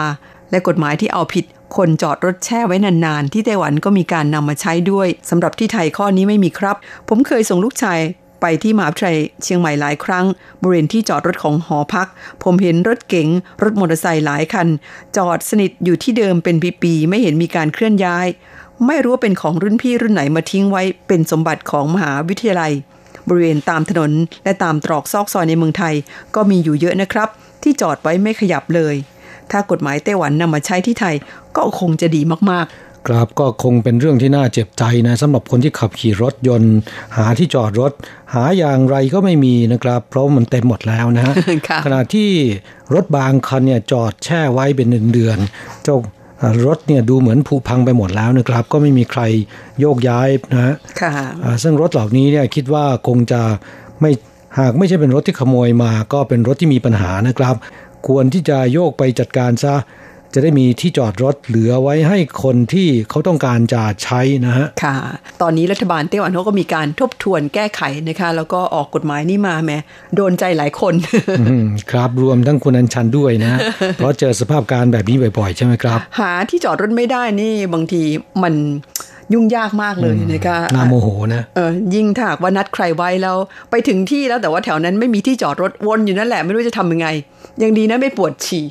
[0.50, 1.44] และกฎหมายที่เอาผิด
[1.76, 6.76] คนจอดรถแช่ไว้นานๆ ที่ไต้หวันก็มีการนำมาใช้ด้วยสำหรับที่ไทยข้อนี้ไม่มีครับ
[7.08, 8.00] ผมเคยส่งลูกชาย
[8.46, 10.26] ไปที่มหาวิทยาลัยเชียงใหม่หลายครั้ง
[10.62, 12.08] บริเวณที่จอดรถของหอพัก
[12.42, 13.28] ผมเห็นรถเก๋ง
[13.62, 14.68] รถมอเตอร์ไซค์หลายคัน
[15.16, 18.26] จอดสนิทอยู่ที่เดิมเป็นปีๆไม่เห็นมีการเคลื่อนย้าย
[18.86, 22.72] ไม่รู้ว่าเป็นของรุ่นพี่รุ่นไหนมาทิ้งไว้เป็นสมบัติของมหาวิทยาลัย
[23.28, 24.12] บริเวณตามถนน
[24.44, 25.94] และตามตรอกซอกซอยในเมืองไทย
[26.34, 27.28] ก็มีอยู่เยอะนะครับ
[27.62, 28.94] ที่จอดไว้ไม่ขยับเลย
[29.50, 31.14] ถ้ากฎหมายไต้หวันนำมาใช้ที่ไทย
[31.56, 32.66] ก็คงจะดีมาก
[33.06, 36.74] ครับก็คงเป็นเรื่องที่น่าเจ็บใจนะสำหรับคนที่ขับขี่รถยนต์
[37.16, 37.92] หาที่จอดรถ
[38.34, 41.34] หาอย่างไรก็ไม่มีนะครับ เพราะมันเต็มหมดแล้วนะฮะ
[41.68, 42.30] ค่ะขณะที่
[42.94, 45.96] รถบางคันเนี่ยจอดแช่ไว้เป็นเดือนๆเจ้า
[46.38, 49.22] เอ่อรถเนี่ยดูเหมือนผุพังไปหมดแล้วนะครับ ก็ไม่มีใคร
[49.80, 51.12] โยกย้ายนะฮะๆค่ะ
[51.44, 53.40] อ่าซึ่งรถเหล่านี้เนี่ยคิดว่าคงจะ
[54.00, 54.10] ไม่
[54.58, 57.54] หากไม่ใช่เป็นรถที่ขโมยมา ก็เป็นรถที่มีปัญหานะครับ
[58.08, 59.74] ควรที่จะโยกไปจัดการซะ
[60.34, 64.96] จะได้มีที่จอดรถเหลือไว้ให้คนที่เขาต้องการจะใช้นะฮะ ค่ะ
[65.42, 69.78] ตอนนี้รัฐบาลไต้หวันเขาก็มีการทบทวนแก้ไขนะคะ แล้วก็ออกกฎหมายนี้มาแม้
[70.16, 70.94] โดนใจหลายคน
[71.40, 73.58] อืมครับรวมทั้งคุณอัญชันด้วยนะ
[73.96, 78.02] เพราะเจอสภาพการแบบนี้บ่อยๆ ใช่ไหมครับ หาที่จอดรถไม่ได้นี่บางที
[78.42, 78.54] มัน
[79.32, 83.36] ยุ่งยากมากเลยนะคะน่าโมโหนะเออยิ่งถ้าหากว่านัดใครไว้แล้ว
[83.70, 87.08] ไปถึงที่แล้วแต่ว่าแถวนั้นไม่มีที่จอดรถวนอยู่นั่นแหละไม่รู้จะทำยังไง
[87.62, 88.64] ยังดีนะไม่ปวดฉี่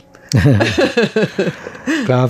[2.09, 2.29] ครับ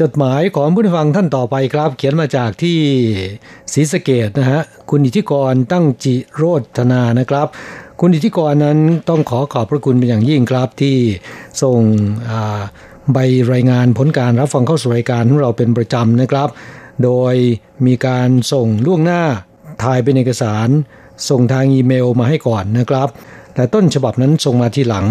[0.00, 2.78] จดหมายของผู้ฟังท่านต่อไปครับ เขียนมาจากที่
[3.72, 6.42] ศรีสะเกดนะฮะคุณอิทธิกรตั้งจิโร
[6.76, 7.46] ธนานะครับ
[8.00, 10.96] คุณอิทธิกรนั้นต้องขอขอบพระคุณเป็นอย่างยิ่งครับที่
[11.62, 11.80] ส่ง
[13.12, 13.18] ใบ
[13.52, 16.48] รายงานผลการรับฟังเข้าสู่รายการของเราเป็นประจำนะครับ
[17.04, 17.34] โดย
[17.86, 19.22] มีการส่งล่วงหน้า
[19.82, 20.68] ถ่ายเป็นเอกสาร
[21.30, 23.08] ส่งทางอีเมลมาให้ก่อนนะครับ
[23.54, 25.06] แต่ต้นฉบับนั้นส่งมาทีหลัง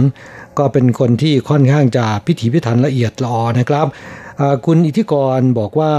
[0.59, 3.87] ก็เป็นคนที่ค่อนข้างจะพิถีพิถันละเอียดละออนะครับ
[4.39, 5.93] อ่าคุณอิทธิกรบอกว่า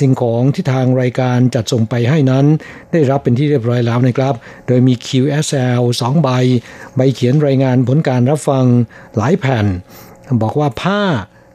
[0.00, 2.46] สิ่งของที่ทางรายการจัดส่งไปให้นั้น
[2.92, 4.34] ได้รับเป็นที่เรียบร้อยแล้วนะครับ
[4.66, 6.28] โดยมี QSL 2 ใบ
[6.96, 8.64] ใบเขียนรายงานผลการรับฟัง
[9.16, 9.66] หลายแผ่น
[10.42, 11.02] บอกว่าผ้า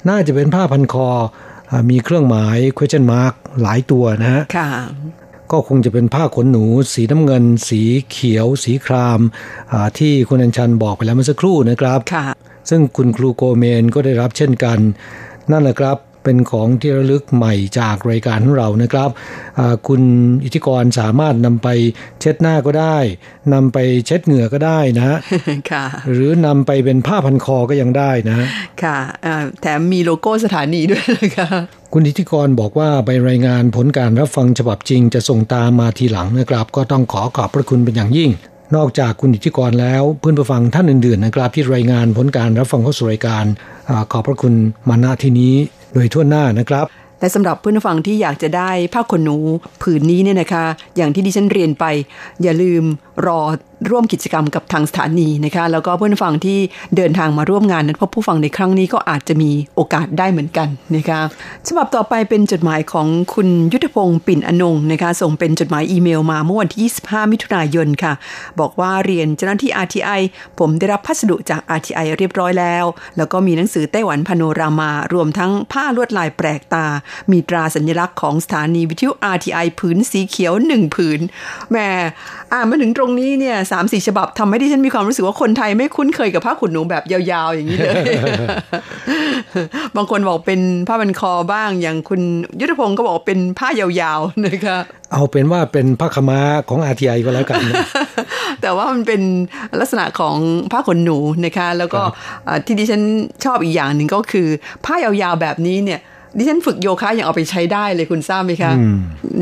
[0.09, 1.09] น่าจะเป็นผ้าพันคอ
[1.71, 4.69] อามีเครื่องหมาย question mark หลายตัวนะฮะค่ะ
[5.51, 9.19] ก็คงจะเป็นผ้าขนหนู สีน้ำเงิน สีเขียว สีคราม
[9.71, 12.25] อ่าที่คุณอัญชันบอกไปแล้วเมื่อสักครู่นะครับค่ะ
[12.69, 14.79] ซึ่งคุณครูโกเมนก็ได้รับเช่นกัน
[15.51, 15.97] นั่นแหละครับ
[16.27, 19.09] เป็นของที่ระลึกใหม่จากรายการของเรานะครับ
[19.59, 20.01] อ่าคุณ
[20.43, 21.67] อิทธิกรสามารถนำไป
[22.19, 22.97] เช็ดหน้าก็ได้
[23.53, 25.17] นำไปเช็ดเหงื่อก็ได้นะ
[25.71, 28.47] ค่ะ หรือนำไปเป็นผ้าพันคอก็ยังได้นะ
[28.83, 31.49] ค่ะอ่าแถมมีโลโก้สถานีด้วยนะคะ
[31.93, 38.31] คุณอิทธิกรบอกว่าใบรายงานผลการรับฟังฉบับจริงจะส่งตามมาทีหลังนะครับ ก็ต้องขอขอบพระคุณเป็นอย่างยิ่ง
[38.75, 43.45] นอกจากคุณอิทธิกรแล้วเพื่อนผู้ฟังท่านอื่นๆนะครับที่รายงานผลการรับฟังข้อสู่รายการ
[43.89, 44.53] อขอบพระคุณ
[44.89, 45.53] มาณที่นี้
[45.93, 46.85] โดยทั่วหน้านะครับ
[47.19, 49.37] และสำหรับเพื่อนผู้ฟังที่อยากจะได้ผ้าขนหนู
[49.81, 51.85] ผืนนี้เนี่ยนะคะ อย่างที่ดิฉันเรียนไป
[52.43, 52.83] อย่าลืม
[53.25, 53.39] รอ
[53.89, 56.59] ร่วมกิจกรรมกับทางสถานีนะคะแล้วก็เพื่อนฟังที่
[56.95, 61.19] เดินทางมาร่วมงานนั้นพบผู้ฟังในครั้งนี้ก็อาจจะมีโอกาสได้เหมือนกันนะคะ
[61.67, 68.13] ฉบับต่อไปเป็นจดหมายของคุณยุทธพงศ์ปิ่นอนงนะคะส่งเป็นจดหมายอีเมลมาเมื่อวันที่ 25 มิถุนายนค่ะ
[68.59, 70.21] บอกว่าเรียนเจ้าหน้าที่ RTI
[70.59, 72.85] ผมได้รับพัสดุจาก RTI เรียบร้อยแล้ว
[73.17, 76.85] แล้วก็มีหนังสือไต้หวันพาโนรามารวมทั้งผ้าลวดลายแปลกตา
[77.31, 81.19] มีตราสัญลักษณ์ของสถานีวิทยุ RTI ผืนสีเขียวหนึ่งผืน
[81.69, 81.89] แหม่
[82.51, 87.93] อ่านมาถึงตรงนี้เนี่ยสามสี่ฉบับทำให้ดิฉันมีความรู้สึกว่าคนไทยไม่คุ้นเคยกับผ้าขนหนูแบบยาวๆอย่างนี้เลย
[89.95, 92.21] บางคนบอกเป็นผ้าบันคอบ้าง อย่างคุณ
[92.59, 94.77] ยุทธพงศ์ก็บอกว่าเป็นผ้ายาวๆนะคะ
[95.11, 97.81] เอาเป็นว่าเป็นผ้าขาวม้าของ RTI ก็แล้วกันนะ
[98.61, 99.21] แต่ว่ามันเป็น
[99.79, 100.35] ลักษณะของ
[100.71, 102.01] ผ้าขนหนูนะคะ แล้วก็
[102.47, 103.01] อ่าที่ดิฉัน
[103.45, 104.47] ชอบอีกอย่างหนึ่งก็คือ
[104.85, 105.99] ผ้ายาวๆแบบนี้เนี่ย
[106.37, 108.97] ดิฉันฝึกโยคะยังเอาไปใช้ได้เลยคุณทราบไหมคะอืม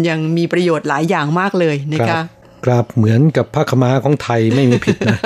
[0.09, 2.23] ยังมีประโยชน์หลายอย่างมากเลยนะครัคะบ
[2.65, 5.17] ครับเหมือนกับผ้าขาวม้าของไทยไม่มีผิดนะ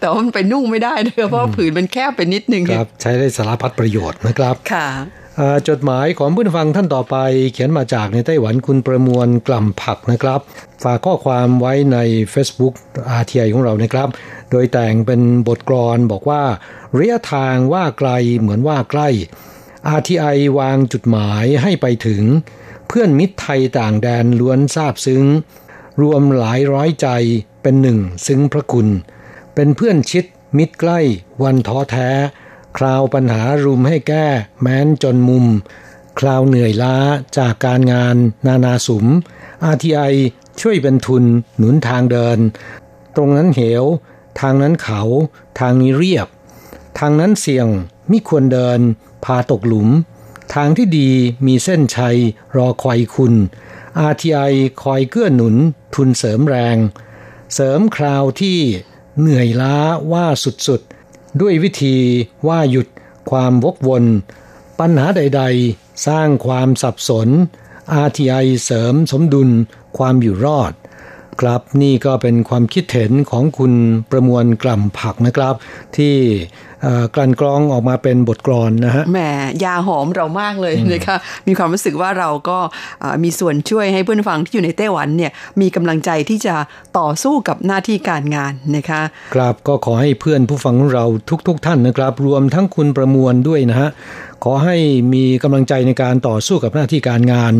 [0.00, 4.88] แต่ว่ามันไปนุ่งไม่ได้เลยเพราะว่าผืนมันแคบไปนิดนึงครับ ใช้ได้สารพัดประโยชน์นะครับค่ะ
[5.40, 7.16] อ่าจดหมายของผู้ฟังท่านต่อไป
[7.52, 10.40] เขียนมาจากในไต้หวันคุณประมวลกล่ำผักนะครับ
[10.82, 11.98] ฝากข้อความไว้ใน
[12.34, 12.74] Facebook
[13.20, 14.08] RTI ของเรานะครับ
[14.50, 16.42] โดยแต่งเป็นบทกลอนบอกว่า
[16.98, 19.08] ระยะทางว่าไกลเหมือนว่าใกล้
[19.98, 22.22] RTI วางจุดหมายให้ไปถึง
[22.88, 25.24] เพื่อนมิตรไทยต่างแดนล้วนทราบซึ้ง
[26.00, 27.08] รวมหลายร้อยใจ
[27.62, 28.88] เป็นหนึ่งซึ้งพระคุณ
[29.54, 30.24] เป็นเพื่อนชิด
[30.56, 31.00] มิตรใกล้
[31.42, 32.10] วันท้อแท้
[32.76, 34.26] คราวปัญหารุมให้แก้
[34.60, 35.46] แม้นจนมุม
[36.18, 36.96] คราวเหนื่อยล้า
[37.38, 39.06] จากการงาน นานาสุม
[39.72, 40.12] RTI
[40.60, 41.24] ช่วยเป็นทุน
[41.56, 42.38] หนุนทางเดิน
[43.16, 43.84] ตรงนั้นเหว
[44.40, 45.02] ทางนั้นเขา
[45.60, 46.28] ทางนี้เรียบ
[46.98, 47.68] ทางนั้นเสี่ยง
[48.10, 48.80] มิควรเดิน
[49.24, 49.88] พาตกหลุม
[50.54, 51.10] ทางที่ดี
[51.46, 52.18] มีเส้นชัย
[52.56, 53.34] รอคอยคุณ
[54.10, 55.54] RTI คอยเกื้อหนุน
[55.94, 56.76] ทุนเสริมแรง
[57.54, 58.58] เสริมคราวที่
[59.18, 59.76] เหนื่อยล้า
[60.12, 60.26] ว่า
[60.66, 61.96] สุดๆ ด้วยวิธี
[62.48, 62.88] ว่าหยุด
[63.30, 64.04] ความวกวน
[64.78, 67.28] ปัญหาใดๆ สร้างความสับสน
[68.06, 69.50] RTI เสริมสมดุล
[69.98, 70.72] ความอยู่รอด
[71.40, 73.72] ครับนี่ก็เป็นความคิดเห็นของคุณ
[74.10, 75.54] ประมวลกล่ำผักนะครับ
[75.96, 76.14] ที่
[77.14, 79.18] กลั่นกรองออกมาเป็นบทกลอนนะฮะแหม
[79.64, 82.58] ยาหอมเรามากเลยนะคะมีความรู้สึกว่าเราก็
[83.02, 86.54] อ่ามีส่วนช่วยให้เพื่อนฟังที่อยู่ในไต้หวันเนี่ยมีกำลังใจที่จะ
[86.98, 89.00] ต่อสู้กับหน้าที่การงานนะคะ
[89.34, 91.04] ครับก็ขอให้เพื่อนผู้ฟังของเรา
[91.48, 93.88] ทุกๆทท่านนะครับ รวมทั้งคุณประมวลด้วยนะฮะ
[94.44, 94.76] ขอให้
[95.14, 97.52] มีกำลังใจในการต่อสู้กับหน้าที่การงาน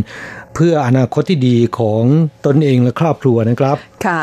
[0.54, 2.02] เพื่ออนาคตที่ดีของ
[2.46, 4.22] ตนเองและครอบครัวนะครับ ค่ะ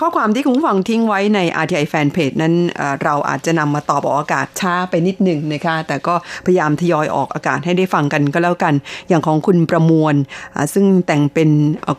[0.00, 6.14] ข้อความที่คุณผู้ฟังทิ้งไว้ใน RTI Fanpage นั้นเอ่อเราอาจจะนำมาตอบอบอกอากาศช้าไปนิดหนึ่งนะคะแต่ก็
[6.46, 8.74] พยายามทยอยออกอากาศให้ได้ฟังกันก็แล้วกัน
[9.08, 10.14] อย่างของคุณประมวล
[10.74, 11.50] ซึ่งแต่งเป็น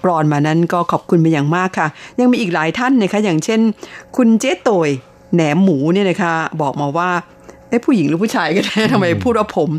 [0.04, 1.88] กรอนมานั้นก็ขอบคุณเป็นอย่างมากค่ะ
[2.20, 3.60] ยังมีอีกหลายท่านนะคะอย่างเช่น
[4.18, 4.90] คุณเจ๊ตย
[5.34, 7.10] แหนมหมูเนี่ยนะคะบอกมาว่า
[7.72, 9.70] เอ้ผู้หญิงหรือผู้ชายกันแน่ทำไมพูดว่าผม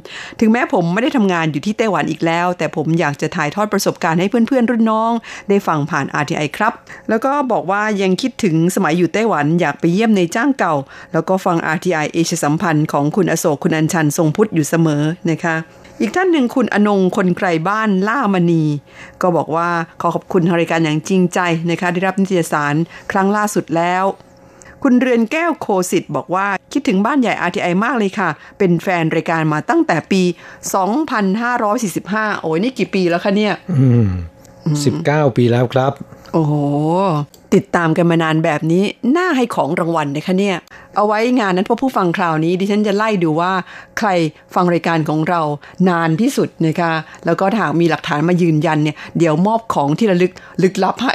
[0.40, 5.12] ถึงแม้ผมไม่ได้ทำงานอยู่ที่ไต้หวันอีกแล้ว แต่ผมอยากจะถ่ายทอดประสบการณ์ให้เพื่อนๆ รุ่นน้อง
[5.48, 6.72] ได้ฟังผ่าน RTI ครับ
[7.08, 10.74] แล้วก็บอกว่ายังคิดถึงสมัยอยู่ไต้หวันอยากไปเยี่ยมในจ้างเก่า
[11.12, 15.56] แล้วก็ฟัง RTI เอเชียสัมพันธ์ของคุณอโศกคุณอัญชันทรงพุทธอยู่เสมอนะคะ
[16.00, 18.64] อีกท่านหนึ่งคุณอนงคนไกลบ้านล่ามณี
[19.22, 19.68] ก็บอกว่า
[20.00, 22.74] ขอขอบคุณทางรายการอย่างจริงใจนะคะได้รับนิตยสาร
[23.12, 24.04] ครั้งล่าสุดแล้ว
[24.82, 30.22] คุณเรือนแก้วโคสิตบอกว่าคิดถึงบ้านใหญ่ RTI มากเลยค่ะ เป็นแฟนรายการมาตั้งแต่ปี
[31.52, 34.06] 2545 โอ้ยนี่กี่ปีแล้วคะเนี่ยอืม
[34.84, 35.92] สิบเก้าปีแล้วครับ
[36.32, 36.52] โอ้โห
[37.54, 38.84] ติดตามกันมานานแบบนี้
[39.16, 40.56] น่าให้ของรางวัลนะคะเนี่ย
[40.96, 43.52] เอาไว้งานนั้นพอผู้ฟังคราวนี้ดิฉันจะไล่ดูว่า
[43.98, 44.08] ใคร
[44.54, 45.40] ฟังรายการของเรา
[45.88, 46.92] นานที่สุดนะคะ
[47.26, 51.14] แล้วก็หากมีหลักฐานมายืนยันเนี่ย เดี๋ยวมอบของที่ระลึกลึกลับให้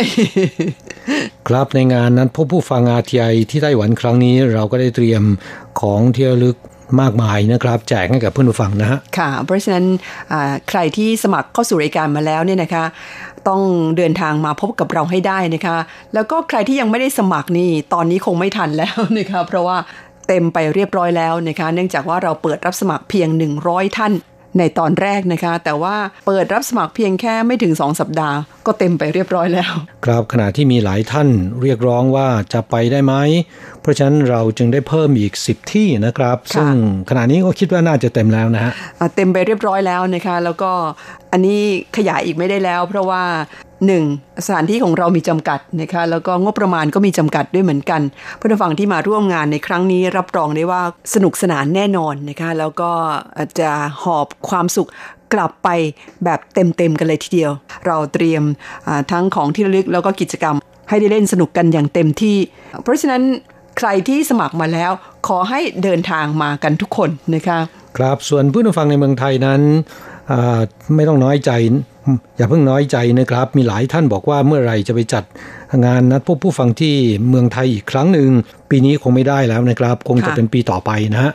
[1.48, 5.24] ครับในงานนั้นพบผู้ฟังอาทีไอที่ไต้หวันครั้งนี้เราก็ได้เตรียม
[5.80, 6.58] ของที่ระลึก
[7.02, 9.86] มากมายนะครับแจกให้กับเพื่อนผู้ฟังนะฮะค่ะ เพราะฉะนั้น
[10.70, 12.84] ใครที่สมัครเข้าสู่รายการมาแล้วเนี่ยนะคะ
[13.48, 13.62] ต้อง
[13.98, 15.78] เดินทางมาพบกับเราให้ได้นะคะ
[16.14, 19.78] แล้วก็ใครที่ยังไม่ได้สมัครนี่ตอนนี้คงไม่ทันแล้วนะคะเพราะว่า
[20.28, 23.30] เต็มไปเรียบร้อยแล้วนะคะ เนื่องจากว่าเราเปิดรับสมัครเพียง
[23.64, 24.14] 100 ท่าน
[24.60, 25.96] ในตอนแรกนะคะ แต่ว่า
[26.28, 29.74] เปิดรับสมัครเพียงแค่ไม่ถึง 2 สัปดาห์ ก็เต็มไปเรียบร้อยแล้ว
[30.06, 31.30] ครับขณะที่มีหลายท่าน
[31.62, 33.14] เรียกร้องว่าจะไปได้ไหม
[33.88, 36.72] ราะฉะนั้นเราจึงได้เพิ่มอีก 10 ที่นะครับ ซึ่ง
[37.10, 38.72] ขณะนี้ก็คิดว่าน่าจะเต็มแล้วนะฮะ
[39.16, 40.72] เต็มไปเรียบร้อยแล้วนะคะ แล้วก็
[41.32, 41.60] อันนี้
[41.98, 43.24] ขยายอีกไม่ได้แล้ว เพราะว่า
[43.88, 44.04] หนึ่ง
[44.46, 48.02] สถานที่ของเรามีจำกัดนะคะแล้วก็งบประมาณก็มีจำกัดด้วยเหมือนกัน
[48.40, 50.82] ผู้ฟังที่มาร่วมงานในครั้งนี้รับรองได้ว่า
[51.14, 52.92] สนุกสนานแน่นอนนะคะแล้วก็
[53.60, 53.70] จะ
[54.04, 54.90] หอบความสุข
[55.34, 55.70] กลับไป
[56.24, 57.52] แบบเต็มๆกันเลยทีเดียว
[57.88, 58.44] เราเตรียม
[59.12, 60.56] ทั้งของที่ระลึกแล้วก็กิจกรรม
[60.90, 62.38] ให้ได้เล่นสนุกกันอย่างเต็มที่
[62.84, 63.22] เพราะฉะนั้น
[63.78, 64.92] ใครที่สมัครมาแล้ว
[65.28, 67.60] ขอให้เดินทางมากันทุกคนนะคะ
[67.98, 69.62] ครับส่วนผู้นฟังในเมืองไทยนั้น
[70.96, 71.52] ไม่ต้องน้อยใจ
[72.38, 75.24] อย่าเพิ่งน้อยใจนะครับ มีหลายท่านบอกว่าเมื่อไรจะไปจัด
[75.86, 76.96] งานนัดพบผู้ฟังที่
[77.30, 78.30] เมืองไทยอีกครั้งหนึ่ง
[78.70, 81.32] ปีนี้คงไม่ได้แล้วนะครับ คงจะเป็นปีต่อไปนะฮะ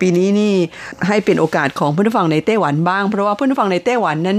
[0.00, 0.54] ปีนี้นี่
[1.06, 4.38] ให้เป็นโอกาสของผู้ฟังในไต้หวันบ้าง เพราะว่าผู้ฟังในไต้หวันนั้น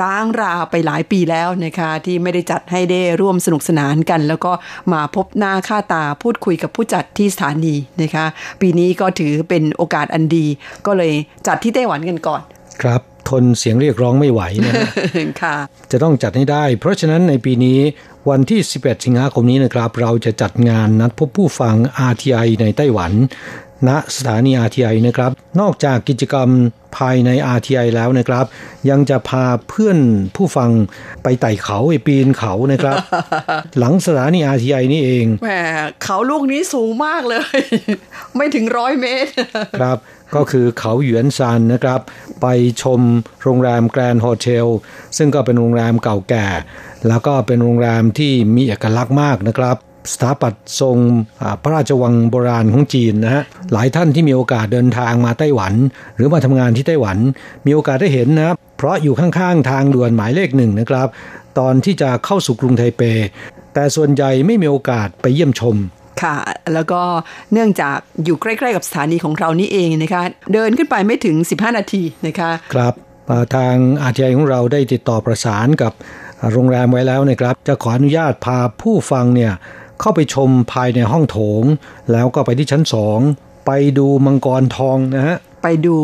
[0.00, 4.52] ร้างราไปหลายปีแล้วนะคะที่ไม่ได้จัดให้ได้ร่วมสนุกสนานกัน แล้วก็
[4.92, 8.26] มาพบหน้าค่าตาพูดคุยกับผู้จัดที่สถานีนะคะ
[8.60, 10.46] ปีนี้ก็ถือเป็นโอกาสอันดี
[10.86, 11.12] ก็เลย
[11.46, 12.40] จัดที่ไต้หวันกันก่อน
[12.82, 14.72] ครับ ทนเสียงเรียกร้องไม่ไหวนะ
[15.42, 15.56] ค่ะ
[15.92, 17.78] จะต้องจัดให้ได้ เพราะฉะนั้นในปีนี้
[18.30, 21.74] วันที่ 11 สิงหาคมนี้นะครับ เราจะจัดงานนัดพบผู้ฟัง
[22.10, 23.12] RTI ในไต้หวัน
[23.88, 26.48] ณสถานี RTI นะครับ นอกจากกิจกรรม
[26.96, 28.44] ภายใน RTI แล้วนะครับ
[28.90, 29.98] ยังจะพาเพื่อน
[30.36, 30.70] ผู้ฟัง
[31.22, 32.96] ไปไต่เขาไปปีนเขานะครับ
[33.78, 35.50] หลังสถานี RTI นี่เองแหม
[36.02, 37.58] เขาลูกนี้สูงมากเลย
[38.36, 39.30] ไม่ถึงร้อยเมตร
[39.80, 39.98] ครับ
[40.34, 42.00] ก็คือเขาหยวนซานนะครับ
[42.40, 42.46] ไป
[42.82, 43.00] ชม
[43.42, 44.66] โรงแรมแกรนด์โฮเทล
[45.16, 46.46] ซึ่งก็เป็นโรงแรมเก่าแก่
[47.08, 49.76] แล้วก็เป็นโรงแรมที่มีเอกลักษณ์มากนะครับ
[50.12, 50.96] สถาปัตย์ทรง
[51.62, 55.74] พระราชวังโบราณของจีนนะฮะหลายท่านที่มีโอกาสเดินทางมาไต้หวัน
[56.16, 57.18] หรือมาทำงานที่ไต้หวัน
[57.66, 61.08] มีโอกาสได้เห็นนะเพราะอยู่ข้างๆทางด่วนหมายเลขหนึ่งนะครับ
[61.58, 63.02] ตอนที่จะเข้าสู่กรุงไทเป
[63.74, 65.76] แต่ส่วนใหญ่ไม่มีโอกาสไปเยี่ยมชม
[66.22, 66.36] ค่ะ
[66.74, 67.02] แล้วก็
[67.52, 70.22] เนื่องจากอยู่ใกล้ๆกับสถานีของเรานี่เองนะคะ
[70.54, 72.94] เดินขึ้นไปไม่ถึง 15 นาทีนะคะครับ
[73.54, 75.92] ทางอาทีไอของเราได้ติดต่อประสานกับ
[76.52, 79.52] โรงแรมไว้แล้วนะครับ จะขออนุญาตพาผู้ฟังเนี่ย
[80.00, 81.64] เข้าไปชมภายในห้องโถง
[82.12, 83.18] แล้วก็ไปที่ชั้นสอง
[83.66, 85.96] ไปดูมังกรทองนะฮะไปดู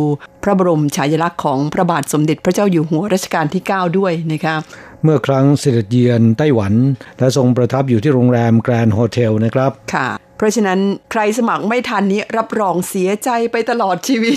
[0.42, 4.56] พระบรมฉายาลักษณ์ของพระบาทสมเด็จพระเจ้าอยู่หัวรัชกาลที่ 9 ด้วยนะคะ
[5.02, 6.74] เมื่อครั้งเสด็จเยือนไต้หวัน
[7.18, 10.08] และทรงประทับอยู่ที่โรงแรม Grand Hotel นะครับค่ะ
[10.40, 10.80] เพราะฉะนั้น
[11.12, 14.32] ใครสมัครไม่ทันนี้รับรองเสียใจไปตลอดชีวิ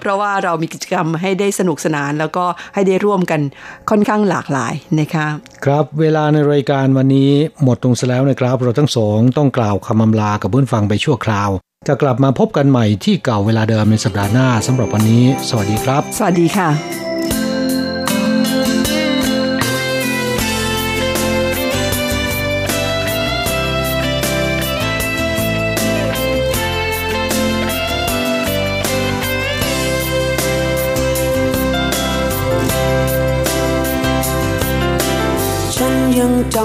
[0.00, 3.40] เพราะว่าเรามีกิจกรรมให้ได้สนุกสนาน แล้วก็ให้ได้ร่วมกัน
[3.90, 5.26] ค่อนข้างหลากหลายนะคะ
[5.64, 7.30] ครับเวลาในรายการวันนี้
[7.62, 11.50] หมดตรงแล้วนะครับ เราทั้งสองต้องกล่าวคำอำลากับเพื่อนฟังไปชั่วคราว
[11.88, 17.07] จะกลับมาพบกันใหม่ที่เก่าเวลาเดิมในสัปดาห์หน้าสำหรับวันนี้ สวัสดีครับ สวัสดีค่ะ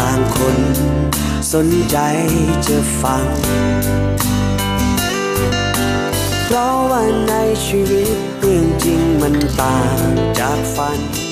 [0.00, 0.58] ต่างคน
[1.52, 1.96] สนใจ
[2.66, 3.26] จะฟัง
[6.44, 7.34] เพราะว่าใน
[7.66, 9.98] ชีวิตเรื่องจริงมันต่าง
[10.38, 11.29] จากฝัน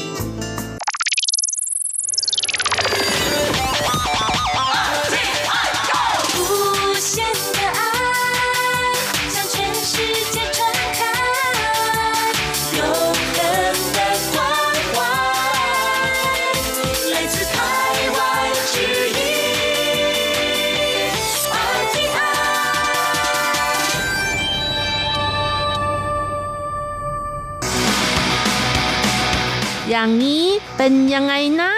[30.09, 31.73] อย่างนี้เป็นยังไงนะ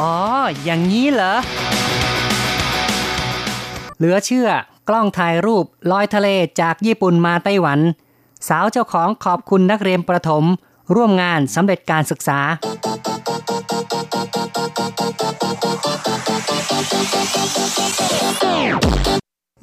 [0.00, 0.16] อ๋อ
[0.64, 1.34] อย่างนี้เหรอ
[3.96, 4.48] เหลือเชื่อ
[4.88, 6.28] กล้องถ่ายรูปลอยทะเล
[6.60, 7.80] จากญี่ปุ่นมาไต้หวัน
[8.48, 10.44] สาวเจ้าของขอบคุณนักเรียนประถม
[10.94, 12.38] ร่วมงานสำเร็จการศึกษา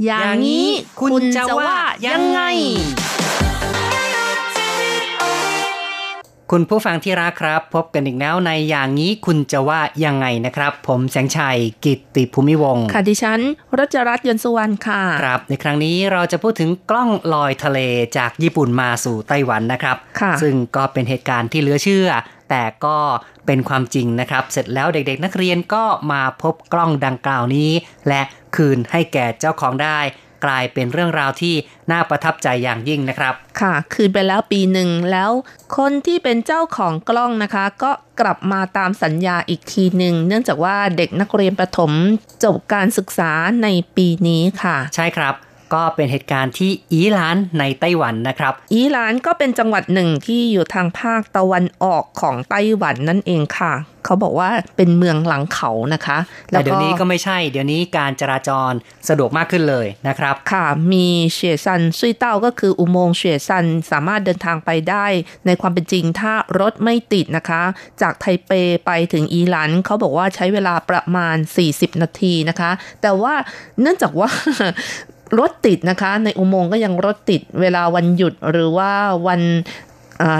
[0.05, 0.67] อย่างนี้
[1.01, 1.75] คุณจะว่า
[2.07, 2.41] ยังไง
[6.53, 13.39] คุณผู้ฟังที่รักครับ พบกันอีกแล้วในอย่างนี้คุณจะว่ายังไงนะครับ ผมแสงชัยกิตติภูมิวงศ์ค่ะดิฉัน
[13.79, 17.79] รัชรัตน์ยนต์สุวรรณค่ะครับในครั้งนี้เราจะพูดถึงกล้องลอยทะเล
[18.17, 22.07] จากญี่ปุ่นมาสู่ไต้หวันนะครับค่ะซึ่งก็เป็นเหตุการณ์ที่เหลือเชื่อ
[22.49, 22.97] แต่ก็
[23.45, 27.71] เป็นความจริงนะครับ เสร็จแล้วเด็กๆ นักเรียนก็มาพบกล้องดังกล่าวนี้
[28.07, 28.21] และ
[28.55, 29.99] คืนให้แก่เจ้าของได้
[30.45, 31.55] กลายเป็นเรื่องราวที่
[31.91, 35.31] น่าประทับใจอย่างยิ่งนะครับ ค่ะ คืนไปแล้วปีหนึ่งแล้ว
[35.77, 41.91] คนที่เป็นเจ้าของกล้องนะคะ ก็กลับมาตามสัญญาอีกทีหนึ่ง เนื่องจากว่าเด็กนักเรียนประถม
[42.43, 43.31] จบการศึกษา
[43.63, 45.35] ในปีนี้ค่ะ ใช่ครับ
[45.73, 53.73] ก็เป็นเหตุการณ์ที่อีหลานในไต้หวันนะครับ อีหลานก็เป็นจังหวัดหนึ่งที่อยู่ทางภาคตะวันออกของไต้หวันนั่นเองค่ะ
[54.05, 56.17] เขาบอกว่าเป็นเมืองหลังเขานะคะ
[56.51, 58.71] แต่เดี๋ยวนี้ก็ไม่ใช่ เดี๋ยวนี้การจราจร
[59.09, 65.05] สะดวกมากขึ้นเลยนะครับ ค่ะ มีเฉียซันซุยเต้าก็คืออุโมงค์เฉียซันสามารถเดินทางไปได้
[65.45, 67.61] ในความเป็นจริงถ้ารถไม่ติดนะคะ
[68.01, 68.51] จากไทเป
[68.85, 71.37] ไปถึงอีหลันเขาบอกว่าใช้เวลาประมาณ
[71.69, 73.33] 40 นาทีนะคะ แต่ว่า
[73.81, 74.29] เนื่องจากว่า
[75.39, 78.91] รถติดนะคะ ในอุโมงค์ก็ยังรถติดเวลาวันหยุดหรือว่า
[79.27, 79.41] วัน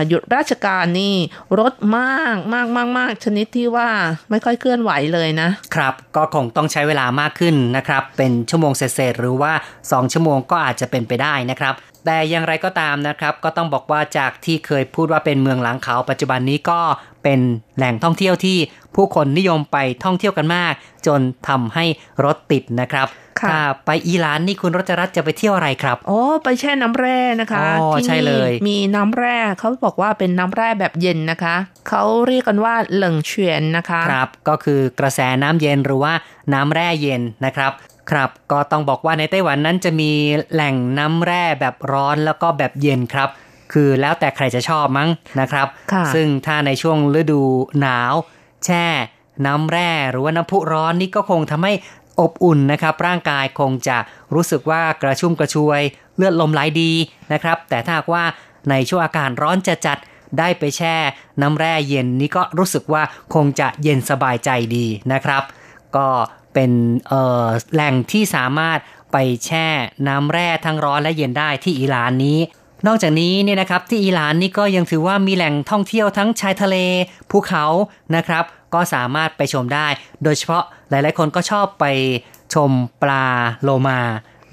[0.08, 1.16] หยุดราชการนี่
[1.60, 3.90] รถมากมากมากมากชนิดที่ว่า
[4.30, 11.74] ไม่ค่อยเคลื่อนไหวเลยนะ ครับก็คงต้องใช้เวลามากขึ้นนะครับ เป็นชั่วโมงเศษหรือว่า 2 ชั่วโมงก็อาจจะเป็นไปได้นะครับ
[12.06, 16.80] แต่อย่างไรก็ตามนะครับ ก็ต้องบอกว่าจากที่เคยพูดว่าเป็นเมืองหลังเขา ปัจจุบันนี้ก็
[17.24, 17.40] เป็น
[17.78, 18.58] แหล่งท่องเที่ยวที่
[18.96, 20.74] ผู้คนนิยมไปท่องเที่ยวกันมาก
[21.08, 21.86] จนทำให้
[22.24, 23.08] รถติดนะครับ
[23.42, 31.56] ค่ะถ้าไปอิหร่านนี่คุณรัชรัตน์จะไปเที่ยวอะไรครับโอ้ไปแช่น้ำแร่นะคะอ๋อที่ใช่นี่เลย มีน้ำแร่เขาบอกว่าเป็นน้ำแร่แบบเย็นนะคะ
[31.90, 36.14] เขาเรียกกันว่าเหลิงเฉียนนะคะครับ ก็คือกระแสน้ำเย็นหรือว่า
[36.54, 37.72] น้ำแร่เย็นนะครับ
[38.12, 40.12] ครับก็ต้องบอกว่าในไต้หวันนั้นจะมี
[40.54, 43.30] แหล่งน้ำแร่แบบร้อนแล้วก็แบบเย็นครับ
[43.74, 47.42] คือแล้วแต่ใครจะชอบมั้งนะครับค่ะซึ่งถ้าในช่วงฤดู
[47.80, 48.14] หนาว
[48.66, 48.86] แช่
[49.46, 51.74] น้ำแร่หรือว่าน้ำพุร้อนนี่ก็คงทำให้
[52.20, 53.98] อบอุ่นนะครับ ร่างกายคงจะ
[54.34, 55.82] รู้สึกว่ากระชุ่มกระชวย
[56.16, 56.92] เลือดลมไหลดี
[57.34, 58.24] นะครับ แต่ถ้าหากว่า
[58.70, 60.96] ในช่วงอากาศร้อนจะจัดๆได้ไปแช่
[61.42, 65.44] น้ำแร่เย็นนี่ก็รู้สึกว่าคงจะเย็นสบายใจดีนะครับ
[65.96, 66.08] ก็
[66.54, 66.72] เป็น
[67.08, 68.80] เอ่อแหล่งที่สามารถ
[69.12, 69.68] ไปแช่
[70.08, 72.40] น้ำแร่ทั้งร้อนและเย็นได้ที่อิหร่านนี้
[72.88, 76.76] นอกจากนี้เนี่ยนะครับที่อิหร่านนี่ก็ยังถือว่ามีแหล่งท่องเที่ยวทั้งชายทะเล
[77.32, 77.66] ภูเขา
[78.16, 79.88] นะครับ ก็สามารถไปชมได้
[80.24, 81.86] โดยเฉพาะหลายๆ คนก็ชอบไป
[82.54, 83.26] ชมปลา
[83.64, 84.00] โลมา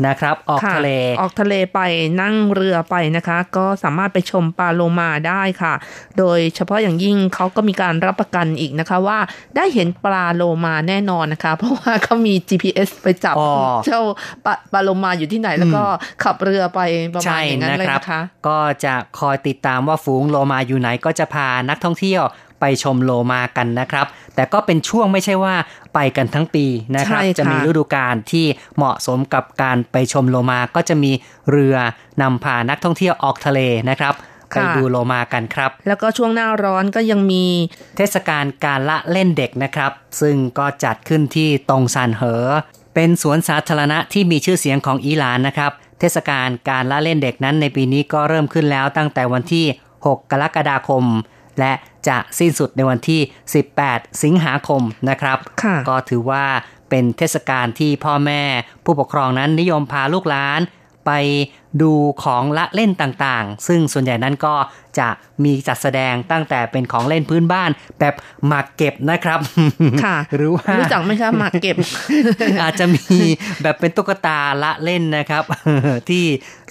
[0.06, 1.80] นะครับ ออกค่ทะเล ออกทะเลไป
[2.20, 5.74] นั่งเรือไปนะคะ ก็สามารถไปชมปลาโลมาได้ค่ะ
[6.18, 9.18] โดยเฉพาะอย่างยิ่งเขาก็มีการรับประกันอีกนะคะว่า
[9.56, 13.52] ได้เห็นปลาโลมาแน่นอนนะคะ เพราะว่าเขามี GPS ไปจับอ๋อ
[13.84, 14.00] เจ้า
[14.44, 15.84] ปลาปลาโลมาอยู่ที่ไหนแล้วก็
[16.24, 16.80] ขับเรือไป
[17.14, 22.22] ประมาณใช่อย่างนั้นนะเลยครับนะคะ ก็จะคอยติดตามว่าฝูงโลมาอยู่ไหนก็จะพานักท่องเที่ยว
[22.60, 25.54] ไปชมโลมากันนะครับ แต่ก็เป็นช่วงไม่ใช่ว่า
[25.94, 26.66] ไปกันทั้งปี
[26.96, 31.12] นะครับใช่ค่ะจะมีฤดูกาลที่เหมาะสมกับการไปชมโลมาก็จะมี
[31.50, 31.76] เรือ
[32.22, 34.14] นำพานักท่องเที่ยวออกทะเลนะครับ
[34.54, 37.44] ไปดูโลมากันครับ แล้วก็ช่วงหน้าร้อนก็ยังมี
[37.96, 42.46] เทศกาลการละเล่นเด็กนะครับ ซึ่งก็จัดขึ้นที่ตงซานเหอป
[42.94, 49.64] เป็นสวนสาธารณะที่มีชื่อเสียงของอิหร่านนะครับ เทศกาลการละเล่นเด็กนั้นในปีนี้ก็เริ่มขึ้นแล้วตั้งแต่วันที่
[50.06, 51.04] 6 กรกฎาคม
[51.58, 51.72] และ
[52.08, 53.20] จะสิ้นสุดในวันที่
[53.70, 56.44] 18 สิงหาคมนะครับค่ะก็ถือว่า
[56.90, 58.42] เป็นเทศกาลที่พ่อแม่
[58.84, 60.60] ผู้ปกครองนั้นนิยมพาลูกหลาน
[61.06, 61.10] ไป
[61.82, 61.92] ดู
[62.22, 64.54] ของละเล่นต่างๆ ซึ่งส่วนใหญ่นั้นก็
[64.98, 65.08] จะ
[65.44, 68.14] มีจัดแสดงตั้งแต่เป็นของเล่นพื้นบ้านแบบ
[68.46, 69.40] หมากเก็บนะครับ
[70.04, 71.76] ค่ะ หรือว่ารู้จักไหมคะหมากเก็บ
[72.62, 73.06] อาจจะมี
[73.62, 75.42] แบบเป็นตุ๊กตาละเล่นนะครับ
[76.08, 76.24] ที่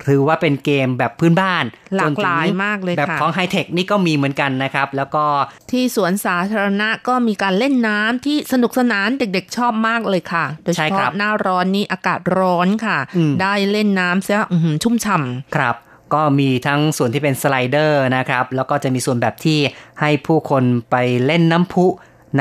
[0.07, 1.63] ถือว่าเป็นเกมแบบพื้นบ้าน
[1.95, 5.25] หลากจนถึงหลายมากเลยแบบค่ะของไฮเทคนี่ก็มีเหมือนกันนะครับ แล้วก็
[5.71, 15.75] ที่สวนสาธารณะก็มีการเล่นน้ำที่สนุกสนานเด็กๆชอบมากเลยค่ะ โดยเฉใช่ครัพาะบหน้าร้อนนี้อากาศร้อนค่ะอืมได้เล่นน้ำซะอื้อหือชุ่มฉ่ำครับ
[16.13, 19.59] ก็มีทั้งส่วนที่เป็นสไลเดอร์นะครับ แล้วก็จะมีส่วนแบบที่
[20.01, 21.85] ให้ผู้คนไปเล่นน้ำพุ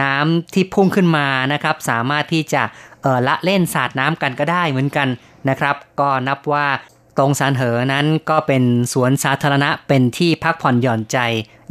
[0.01, 2.63] น้ำที่พุ่งขึ้นมานะครับ สามารถที่จะ
[3.03, 5.09] เออละเล่นสาดน้ำกันก็ได้เหมือนกัน
[5.49, 6.67] นะครับ ก็นับว่า
[7.17, 11.19] ตรงซานเหอนั้นก็เป็นสวนสาธารณะเป็นที่พักผ่อนหย่อนใจ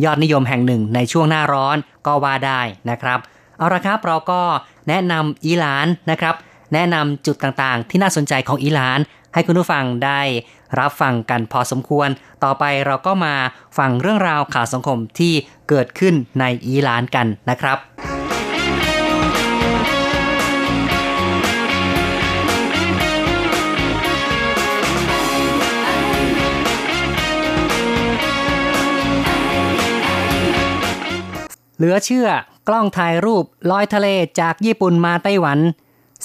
[0.03, 1.77] ยอดนิยมแห่งหนึ่งในช่วงหน้าร้อน
[2.07, 3.19] ก็ว่าได้นะครับ
[3.57, 4.41] เอาละครับเราก็
[4.87, 6.35] แนะนำอิหร่านนะครับ
[6.73, 8.99] แนะนำจุดต่างๆ ที่น่าสนใจของอิหร่าน
[9.33, 10.21] ให้คุณผู้ฟังได้
[10.79, 12.09] รับฟังกันพอสมควร
[12.43, 13.35] ต่อไปเราก็มา
[13.77, 15.33] ฟังเรื่องราวข่าวสังคมที่
[15.69, 17.77] เกิดขึ้นในอิหร่านกันนะครับ
[31.77, 32.27] เหลือเชื่อ
[32.67, 34.07] กล้องถ่ายรูปลอยทะเล
[34.39, 35.59] จากญี่ปุ่นมาไต้หวัน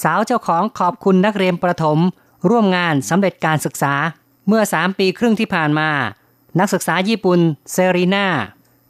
[0.02, 1.98] สาวเจ้าของขอบคุณนักเรียนประถม
[2.48, 3.94] ร่วมงานสำเร็จการศึกษา
[4.48, 5.90] เมื่อ 3 ปีครึ่งที่ผ่านมา
[6.58, 7.40] นักศึกษาญี่ปุ่น
[7.72, 8.26] เซรีนา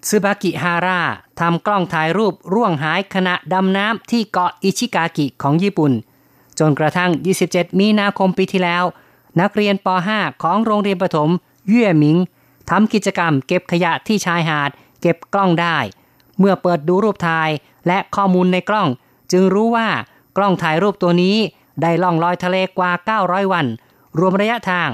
[0.09, 1.01] ซึบากิฮาร่า
[1.40, 5.92] ทำกล้องถ่ายรูปร่วงหายขณะดำน้ำที่เกาะอิชิกากิของญี่ปุ่น
[6.59, 7.11] จนกระทั่ง
[7.44, 8.84] 27 มีนาคมปีที่แล้ว
[9.40, 9.86] นักเรียนป
[10.16, 11.30] .5 ของโรงเรียนประถม
[11.68, 12.16] เย่หมิง
[12.70, 14.70] ทำกิจกรรมเก็บขยะที่ชายหาด
[15.01, 15.76] เก็บกล้องได้
[16.38, 17.51] เมื่อเปิดดูรูปถ่าย
[17.86, 18.88] และข้อมูลในกล้อง
[19.32, 19.88] จึงรู้ว่า
[20.36, 21.36] กล้องถ่ายรูปตัวนี้
[21.83, 23.66] ได้ล่องลอยทะเลกว่า 900 วัน
[24.18, 24.89] รวมระยะทาง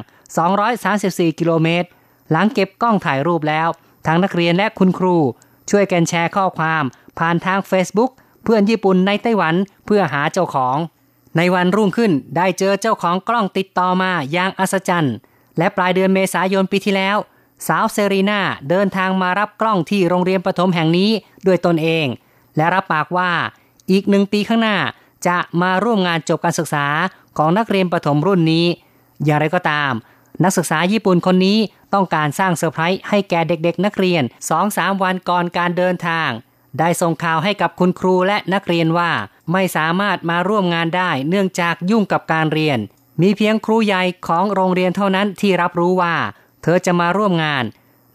[0.66, 1.88] 234 กิโลเมตร
[2.30, 3.68] หลังเก็บกล้องถ่ายรูปแล้ว
[4.06, 5.16] ทั้งนักเรียนและคุณครู
[5.70, 6.84] ช่วยกันแชร์ข้อความ
[7.18, 8.10] ผ่านทาง Facebook
[8.42, 9.54] เพื่อนญี่ปุ่นในไต้หวัน
[9.86, 10.76] เพื่อหาเจ้าของ
[11.36, 15.16] ในวันรุ่งขึ้นได้เจอเจ้าของกล้องติดต่อมาอย่างอัศจรรย์
[15.58, 17.16] และปลายเดือนเมษายนปีที่แล้ว
[17.66, 21.10] สาวเซรีนาเดินทางมารับกล้องที่โรงเรียนประถมแห่งนี้
[21.46, 22.06] ด้วยตนเอง
[22.56, 23.30] และรับปากว่า
[23.90, 24.76] อีกหนึ่งปีข้างหน้า
[25.26, 26.86] จะมาร่วมงานจบการศึกษา
[27.38, 28.66] ของนักเรียนประถมรุ่นนี้
[29.24, 29.92] อย่างไรก็ตาม
[30.44, 31.58] นักศึกษาญี่ปุ่นคนนี้
[31.94, 34.22] ต้องการสร้างเซอร์ไพรส์ให้แก่เด็กๆ นักเรียน
[34.62, 36.30] 2-3 วันก่อนการเดินทาง
[36.78, 39.10] ได้ส่งข่าวให้กับคุณครูและนักเรียนว่า
[39.52, 42.78] ไม่สามารถมาร่วมงานได้เนื่องจากยุ่งกับการเรียน
[43.22, 46.14] มีเพียงครูใหญ่ของโรงเรียนเท่านั้นที่รับรู้ว่า
[46.62, 47.64] เธอจะมาร่วมงาน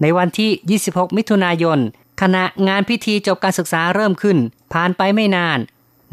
[0.02, 1.80] ในวันที่ 26 มิถุนายน
[2.22, 4.38] ขณะงานพิธีจบการศึกษาเริ่มขึ้น
[4.74, 5.60] ผ่านไปไม่นาน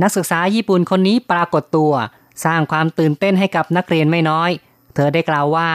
[0.02, 1.92] นักศึกษาญี่ปุ่นคนนี้ปรากฏตัว
[2.44, 4.50] สร้างความตื่นเต้นให้กับนักเรียนไม่น้อย
[4.94, 5.70] เธอได้กล่าวว่า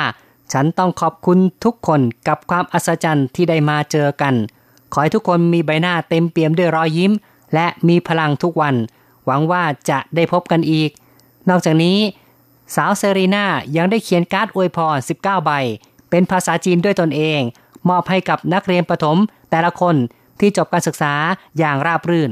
[0.54, 4.34] ฉันต้องขอบคุณทุกคนกับความอัศจรรย์ที่ได้มาเจอกัน
[4.94, 7.12] ขอให้ทุกคนมีใบหน้าเต็มเปี่ยมด้วยรอยยิ้ม
[7.54, 8.76] และมีพลังทุกวัน
[9.26, 10.90] หวังว่าจะได้พบกันอีก
[11.50, 11.98] นอกจากนี้
[12.76, 13.46] สาวเซรีนา
[13.76, 15.52] ยังได้เขียนการ์ดอวยพร 19 ใบ
[16.10, 17.40] เป็นภาษาจีนด้วยตนเอง
[17.90, 19.18] มอบให้กับนักเรียนประถม
[19.50, 19.96] แต่ละคน
[20.40, 21.14] ที่จบการศึกษา
[21.58, 22.32] อย่างราบรื่น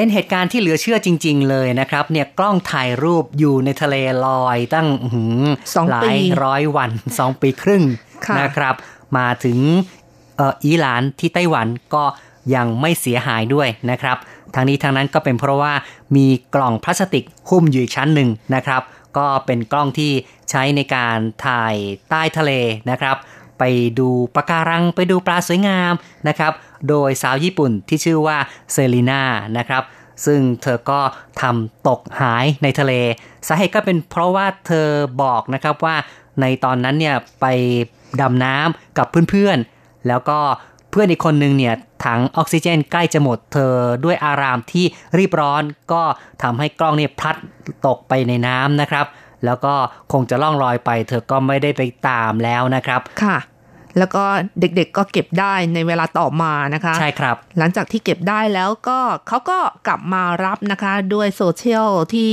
[0.00, 7.82] เป็นเหตุการณ์ที่เหลือเชื่อจริง ๆ เลยนะครับ เนี่ยกล้องถ่ายรูปอยู่ในทะเลลอยตั้งอื้อหือสองหลาปียร้อยวันสองปีครึ่ง
[8.26, 8.74] ค่ะนะครับ
[9.18, 9.58] มาถึง
[10.36, 12.04] เอ่ออิหร่านที่ไต้หวันก็
[12.54, 14.16] ยังไม่เสียหายด้วยนะครับ
[14.54, 15.72] ทางนี้ทางนั้นก็เป็นเพราะว่า
[16.16, 18.82] มีกล่องพลาสติกหุ้มอยู่อีกชั้นหนึ่งนะครับ
[19.16, 20.12] ก็เป็นกล้องที่
[20.50, 21.76] ใช้ในการถ่าย
[22.10, 22.52] ใต้ทะเล
[22.90, 23.16] นะครับ
[23.58, 23.64] ไป
[23.98, 25.92] ดูปะการังไปดูปลาสวยงาม
[26.28, 26.52] นะครับ
[26.88, 28.38] โดยสาวญี่ปุ่นที่ชื่อว่า
[28.72, 29.22] เซรีนา
[29.58, 29.82] นะครับ
[30.26, 31.00] ซึ่งเธอก็
[31.40, 32.92] ทำตกหายในทะเล
[33.48, 34.88] สาเหตุก็เป็นเพราะว่าเธอ
[35.22, 35.96] บอกนะครับว่า
[36.40, 37.46] ในตอนนั้นเนี่ยไป
[38.20, 40.38] ดำน้ำกับเพื่อนๆ แล้วก็
[40.90, 41.74] เพื่อนอีกคนนึงเนี่ย
[42.04, 43.74] ถังออกซิเจนใกล้จะหมดเธอ
[44.04, 44.84] ด้วยอารามที่
[45.18, 45.62] รีบร้อน
[45.92, 46.02] ก็
[46.42, 47.36] ทำให้กล้องเนี่ยพลัด
[47.86, 49.06] ตกไปในน้ำนะครับ
[49.44, 49.74] แล้วก็
[50.12, 53.38] คงจะล่องลอยไป เธอก็ไม่ได้ไปตามแล้วนะครับค่ะ
[53.98, 54.24] แล้วก็
[54.60, 62.32] เด็กๆก็เก็บได้ในเวลาต่อมานะคะใช่ครับ หลังจากที่เก็บได้แล้วก็เขาก็กลับมารับนะคะด้วยโซเชียลที่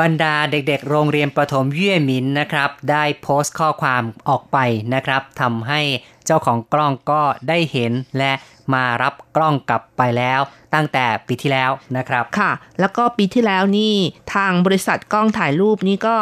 [0.00, 4.58] บรรดาเด็กๆ โรงเรียนประถมเย่หมินนะครับ ได้โพสต์ข้อความออกไป
[4.94, 5.80] นะครับทำให้
[6.28, 8.32] เจ้าของกล้องก็ได้เห็นและ
[8.74, 10.40] มารับกล้องกลับไปแล้ว
[10.74, 12.50] ตั้งแต่ปีที่แล้วนะครับค่ะ
[12.80, 13.94] แล้วก็ปีที่แล้วนี่
[14.34, 16.16] ทางบริษัทกล้องถ่ายรูปนี่ก็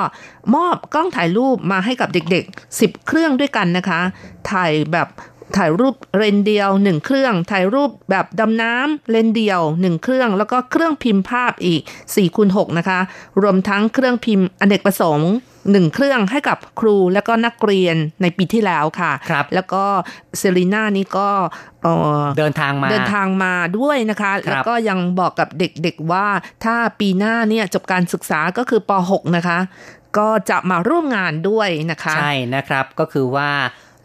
[0.55, 4.01] มอบกล้องถ่ายรูปมาให้กับเด็กๆ 10 เครื่องด้วยกันนะคะ
[4.51, 5.09] ถ่ายแบบ
[5.57, 13.01] ถ่ายรูปเลนเดียวหนึ่งเครื่อง ถ่ายรูปแบบดำน้ำเลนเดียวหนึ่งเครื่อง แล้วก็เครื่องพิมพ์ภาพอีก4คูณ6นะคะ
[13.43, 15.31] รวมทั้งเครื่องพิมพ์อเนกประสงค์
[15.71, 19.85] หนึ่งเครื่องให้กับครูและก็นักเรียนในปีที่แล้วค่ะครับแล้วก็
[20.39, 21.29] เซรีน่านี่ก็
[21.83, 26.27] เอ่อเดินทางมาเดินทางมาด้วยนะคะครับแล้วก็ยังบอกกับเด็กๆว่า
[26.65, 29.59] ถ้าปีหน้าเนี่ยจบการศึกษาก็คือป .6 นะคะ
[30.19, 33.51] ก็จะมาร่วมงานด้วยนะคะ ใช่นะครับก็คือว่า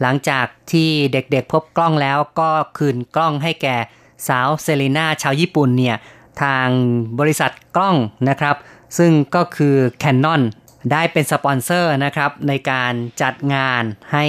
[0.01, 3.77] หลังจากที่เด็กๆพบกล้องแล้วก็คืนกล้องให้แก่
[4.27, 5.97] สาวเซเลนาชาวญี่ปุ่นเนี่ย
[6.41, 6.67] ทาง
[7.19, 7.95] บริษัทกล้อง
[8.29, 8.55] นะครับ
[8.97, 10.41] ซึ่งก็คือ Canon
[10.91, 14.25] ได้เป็นสปอนเซอร์นะครับในการจัดงานให้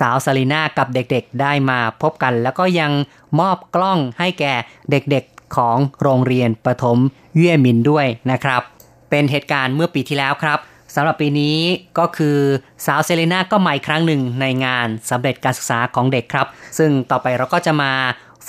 [0.00, 2.92] สาวเซเลนากับเด็กๆได้มาพบกัน แล้วก็ยัง
[3.40, 4.54] มอบกล้องให้แก่
[4.90, 6.98] เด็กๆของโรงเรียนประถม
[7.36, 8.62] เย่หมินด้วยนะครับ
[9.10, 10.58] เป็นเหตุการณ์เมื่อปีที่แล้วครับ
[10.94, 11.58] สำหรับปีนี้
[11.98, 12.38] ก็คือ
[12.86, 16.46] สาวเซเลนาก็มาอีกครั้งหนึ่งในงานสำเร็จการศึกษาของเด็กครับ
[16.78, 17.92] ซึ่งต่อไปเราก็จะมา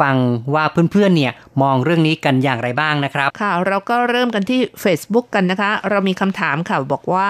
[0.02, 0.16] ฟัง
[0.54, 7.30] ว่าเพื่อนๆเนี่ยมองเรื่องนี้กันอย่างไรบ้างนะครับค่ะเราก็เริ่มกันที่ Facebook กันนะคะ เรามีคำถามค่ะบอกว่า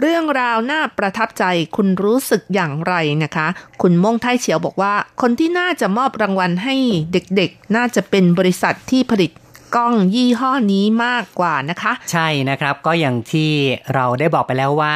[0.00, 1.44] เรื่องราวน่าประทับใจ
[1.76, 2.94] คุณรู้สึกอย่างไร
[3.24, 3.46] นะคะ
[3.82, 6.74] คุณม่งไทยเฉียวบอกว่า คนที่น่าจะมอบรางวัลให้
[7.12, 9.30] เด็กๆ น่าจะเป็นบริษัทที่ผลิต
[9.76, 13.50] กล้องยี่ห้อนี้มากกว่านะคะ ใช่นะครับก็อย่างที่
[13.94, 14.94] เราได้บอกไปแล้วว่า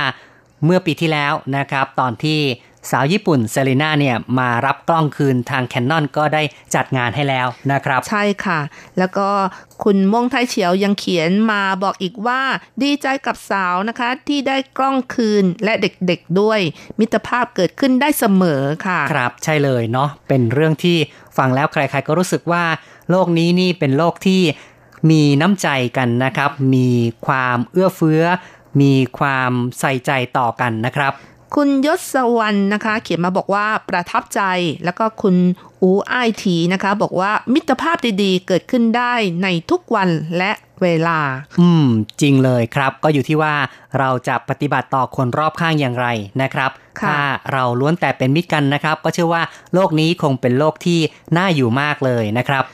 [0.64, 2.40] เมื่อปีที่แล้วนะครับ ตอนที่
[2.90, 6.42] สาวญี่ปุ่นเซเลนาเนี่ยมารับกล้องคืนทางแคนนอนก็ได้
[6.74, 8.60] จัดงานให้แล้วนะครับ ใช่ค่ะ
[8.98, 9.28] แล้วก็
[9.84, 12.40] คุณม่วงไทยเฉียวยังเขียนมาบอกอีกว่า
[12.82, 16.60] ดีใจกับสาวนะคะที่ได้กล้องคืนและเด็กๆด้วย
[17.00, 20.96] มิตรภาพเกิดขึ้นได้เสมอค่ะ ครับใช่เลยเนาะเป็นเรื่องที่
[21.36, 22.64] ฟังแล้วใครๆก็รู้สึกว่า
[23.10, 24.42] โลกนี้นี่เป็นโลกที่
[25.10, 26.88] มีน้ำใจกันนะครับ มี
[27.26, 28.22] ความเอื้อเฟื้อ
[28.82, 31.12] มีความใส่ใจต่อกันนะครับ
[31.54, 34.40] คุณยศวรรณนะคะ เขียนมาบอกว่าประทับใจ
[34.84, 35.36] แล้วก็คุณ
[35.82, 40.50] อูไอทีนะคะ บอกว่ามิตรภาพดีๆ เกิดขึ้นได้ในทุกวันและ
[40.82, 41.18] เวลา
[41.60, 41.86] อืม
[42.20, 43.54] จริงเลยครับ ก็อยู่ที่ว่า
[43.98, 46.06] เราจะปฏิบัติต่อคนรอบข้างอย่างไร
[46.42, 46.70] นะครับ
[47.00, 47.18] ค่ะถ้า
[47.52, 49.42] เราล้วนแต่เป็นมิตรกันนะครับ ก็เชื่อว่า
[49.74, 51.00] โลกนี้คงเป็นโลกที่
[51.36, 52.64] น่าอยู่มากเลยนะครับ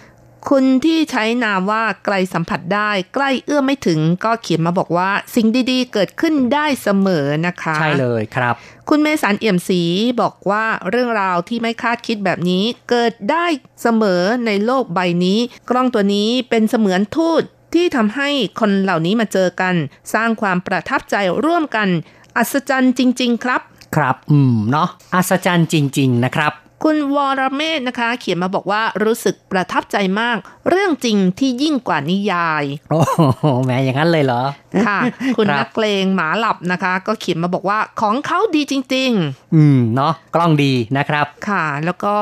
[0.48, 8.54] คุณที่ใช้นามว่าไกลสัมผัสได้ใกล้เอื้อมไม่ถึงก็เขียนมาบอกว่า สิ่งดีๆ เกิดขึ้นได้เสมอนะคะ ใช่เลยครับ
[8.88, 9.82] คุณเมสันเอี่ยมศรี
[10.20, 13.46] บอกว่าเรื่องราวที่ไม่คาดคิดแบบนี้ เกิดได้
[13.82, 15.38] เสมอในโลกใบนี้
[15.70, 17.42] กล้องตัวนี้เป็นเสมือนทูต
[17.74, 18.28] ที่ทำให้
[18.60, 19.74] คนเหล่านี้มาเจอกัน
[20.14, 21.88] สร้างความประทับใจร่วมกัน
[22.36, 23.60] อัศจรรย์จริง ๆ ครับ
[23.96, 26.52] ครับ อืมเนาะอัศจรรย์จริง ๆ นะครับ
[26.84, 30.36] คุณวรเมธนะคะ เขียนมาบอกว่ารู้สึกประทับใจมาก
[30.68, 34.42] เรื่องจริงที่ยิ่งกว่านิยาย โอ้โหแหมอย่างนั้นเลยเหรอ
[34.86, 34.98] ค่ะ
[35.36, 42.14] คุณครับนักเลงหมาหลับนะคะ ก็เขียนมาบอกว่าของเขาดีจริง ๆ อืมเนาะกล้องดีนะครับ ค่ะ แล้วก็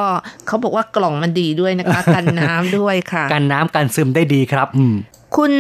[0.47, 4.97] เขาบอกว่ากล่องมันดีด้วยนะคะ กันน้ำด้วยค่ะ กันน้ำกันซึมได้ดีครับอืม
[5.37, 5.53] คุณ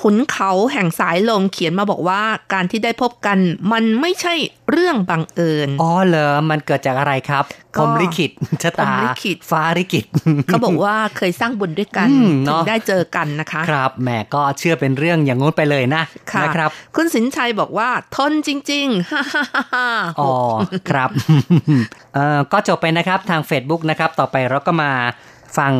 [0.00, 2.22] ขุนเขาแห่งสายลมเขียนมาบอกว่า
[2.52, 3.38] การที่ได้พบกัน
[3.72, 4.34] มันไม่ใช่
[4.70, 7.44] เรื่องบังเอิญ อ๋อเหรอ มันเกิดจากอะไรครับ
[7.76, 8.30] ก็พรหมลิขิต
[8.62, 10.04] ชะตาพรหมลิขิตฟ้าลิขิต
[10.46, 16.02] เขาบอกว่าเคยสร้างบุญด้วยกันอืมถึเนงอะได้เจอกันนะคะ ครับแหมก็เชื่อเป็นเรื่องอย่างงู้นไปเลยนะ
[16.32, 19.88] ค่ะนะครับ คุณสินชัยบอกว่า ทนจริงๆฮ่าฮ่าฮ่าฮ่า
[20.20, 20.32] อ๋อ
[20.90, 21.10] ครับ
[22.14, 24.92] เอ่อก็จบไปนะครับทาง Facebook นะครับ ต่อไปเราก็มา
[25.58, 25.72] ฟัง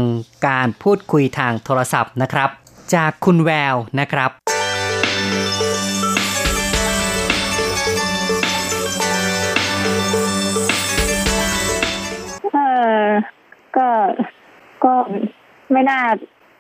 [0.46, 2.50] การพูดคุยทางโทรศัพท์นะครับ
[2.94, 4.30] จากคุณแววนะครับ
[12.52, 12.58] เอ
[13.04, 13.08] อ
[13.76, 13.88] ก็
[14.84, 14.94] ก็
[15.72, 16.00] ไม่น่า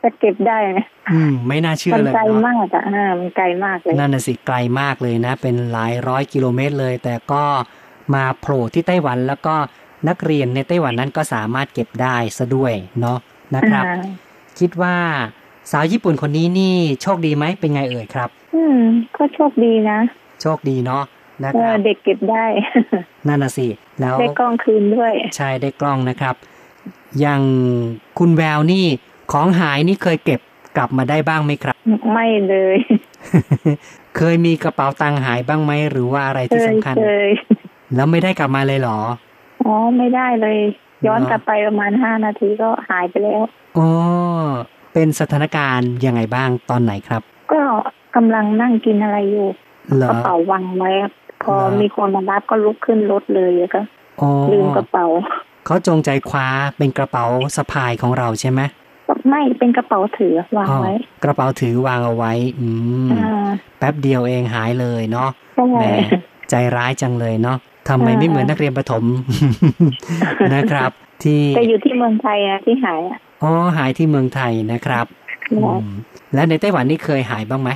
[0.02, 7.44] จะเก็บได้นะอืม ไม่น่าเชื่อมันเลยไกลเนาะมากอะอ่ามันไกลมากเลย นั่นน่ะสิไกลมากเลยนะ เป็นหลายร้อยกิโลเมตรเลย แต่ก็
[8.14, 9.54] มาโผล่ที่ไต้หวันแล้วก็
[10.08, 13.18] นักเรียนในไต้หวันนั้นก็สามารถเก็บได้ซะด้วยเนาะ
[13.56, 13.96] นะครับอ่า
[14.58, 14.96] คิดว่า
[15.72, 18.80] สาวญี่ปุ่นคนนี้นี่โชคดีไหมเป็นไงเอ่ยครับ อืม
[19.16, 19.98] ก็โชคดีนะ
[20.42, 21.04] โชคดีเนาะ
[21.42, 22.44] นะเอคอรับเด็กเก็บได้
[23.26, 23.66] นั่นน่ะสิ
[24.00, 26.34] แล้วได้กล้องคืนด้วย ใช่ได้กล้องนะครับ
[27.20, 27.42] อย่าง
[28.18, 28.84] คุณแววนี่
[29.32, 30.40] ของหายนี่เคยเก็บ
[30.76, 31.76] กลับมาได้บ้างไหมครับ
[32.12, 32.76] ไม่เลย
[34.16, 37.30] เคยมีกระเป๋าตังค์หายบ้างไหมหรือว่าอะไรเคที่ยสำคัญเคย
[37.94, 38.98] แล้วไม่ได้กลับมาเลยเหรอ
[39.64, 40.58] อ๋อไม่ได้เลย
[41.06, 43.42] ย้อนกลับไปประมาณห้านาทีก็หายไปแล้ว
[43.78, 43.88] อ๋อ
[44.92, 47.22] เป็นสถานการณ์ยังไงบ้างตอนไหนครับ
[47.52, 47.62] ก็
[48.16, 49.48] กำลังนั่งกินอะไรอยู่
[49.96, 50.90] เหรอกระเป๋าวางไว้
[51.42, 53.80] พอเหรอมีคนมารับก็ลุกขึ้นรถเลยแล้วก็
[54.20, 55.06] อ๋อลืมกระเป๋า
[55.66, 56.46] เขาจงใจคว้า
[56.76, 57.24] เป็นกระเป๋า
[57.56, 58.60] สะพายของเราใช่ไหม
[59.28, 60.94] ไม่เป็นกระเป๋าถือวางอ๋อไว้
[61.24, 62.68] กระเป๋าถือวางเอาไว้ อื
[63.06, 63.48] มอ่า
[63.78, 65.84] แป๊บเดียวเองหายเลยเนาะใช่แหม
[66.50, 67.56] ใจร้ายจังเลยเนาะ
[67.88, 69.04] ทำไมอ่าไม่เหมือนนักเรียนประถม
[70.54, 70.90] นะครับ
[71.22, 75.06] ที่แต่อยู่ที่เมืองไทยนะที่หายอะอ๋อหายที่เมืองไทยนะครับ
[75.52, 75.94] อืม
[76.34, 77.70] และในไต้หวันนี่เคยหายบ้างไหม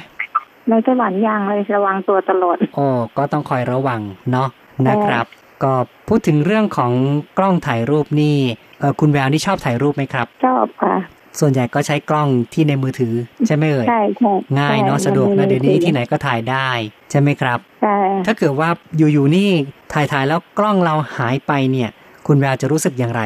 [0.68, 2.86] ในไต้หวันยังเลยระวังตัวตลอดโอ้
[3.16, 4.00] ก็ต้องคอยระวัง
[4.32, 4.48] เนาะ
[4.88, 5.26] นะครับ
[5.62, 5.72] ก็
[6.08, 6.92] พูดถึงเรื่องของ
[7.38, 8.36] กล้องถ่ายรูปนี่
[8.80, 10.96] เออคุณแววนี่ชอบถ่ายรูปไหมครับ ชอบค่ะ
[11.38, 13.14] ส่วนใหญ่ก็ใช้กล้องที่ในมือถือ
[13.46, 16.68] ใช่ไหมเอ่ยใช่ใช่ง่ายเนาะใช่สะดวกมันะเดี๋ยวนี้มือถือที่ไหนก็ถ่ายได้
[17.10, 19.50] ใช่ไหมครับใช่ถ้าเกิดว่าอยู่ๆนี่
[19.92, 21.90] ถ่ายถ่ายๆแล้วกล้องเราหายไปเนี่ย
[22.26, 23.22] คุณแววจะรู้สึกอย่างไร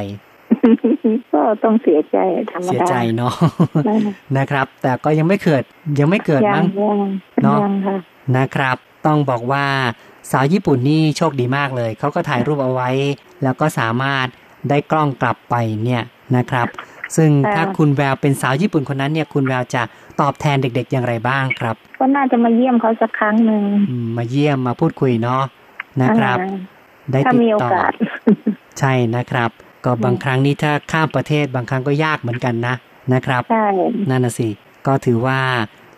[1.33, 2.17] ก็ต้องเสียใจ
[2.51, 3.35] ธรรมเสียดาใจเนาะ
[3.89, 5.63] นั่นน่ะนะครับ แต่ก็ยังไม่เกิด
[6.01, 6.99] ยังไม่เกิดยัมั้งยัง
[7.43, 7.97] เนอะยังค่ะ
[8.37, 8.77] นะครับ
[9.07, 9.67] ต้องบอกว่า
[10.33, 12.91] สาวญี่ปุ่นนี่โชคดีมากเลย เขาก็ถ่ายรูปเอาไว้
[13.43, 14.27] แล้วก็สามารถ
[14.69, 16.03] ได้กล้องกลับไปเนี่ย
[16.37, 16.67] นะครับ
[17.17, 19.83] ซึ่งค่ะถ้าคุณแววเป็นสาวญี่ปุ่นคนนั้นเนี่ยคุณแววจะ
[20.21, 25.43] ตอบแทนเด็กๆอย่างไรบ้างครับ ก็น่าจะมาเยี่ยมเขาสักครั้งหนึ่งอืมมาเยี่ยมมาพูดคุยเนาะ
[26.03, 26.57] นะครับอ่า
[27.11, 27.93] ได้ถ้าติดมีโอต่อกาส
[28.79, 29.51] ใช่นะครับ
[29.85, 32.75] ก็บางครั้งนี่ถ้าข้ามประเทศบางครั้งก็ยากเหมือนกันนะ
[33.15, 33.67] นะครับใช่
[34.11, 34.49] นั่นน่ะสิ
[34.87, 35.41] ก็ถือว่า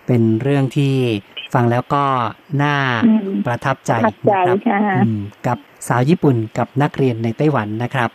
[0.06, 0.94] เป็นเรื่องที่
[1.54, 2.04] ฟังแล้วก็
[2.62, 2.74] น่า
[3.06, 5.58] อืมประทับใจประทับใจนะครับค่ะอืมกับ
[5.88, 8.10] สาวญี่ปุ่นกับนักเรียนในไต้หวันนะครับ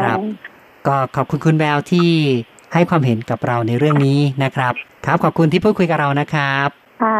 [0.00, 0.18] ครับ
[0.86, 2.10] ก็ขอบคุณคุณแววที่
[2.72, 4.72] ให้ความเห็นกับเราในเรื่องนี้นะครับ
[5.06, 6.68] ครับขอบคุณที่พูดคุยกับเรานะครับ
[7.02, 7.16] ค่ะ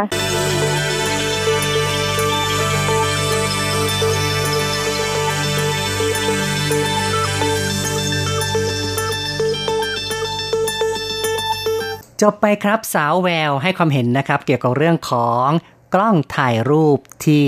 [12.22, 15.48] จบไปครับสาวแววให้ความเห็นนะครับ เกี่ยวกับเรื่องของ
[15.94, 17.46] กล้องถ่ายรูปที่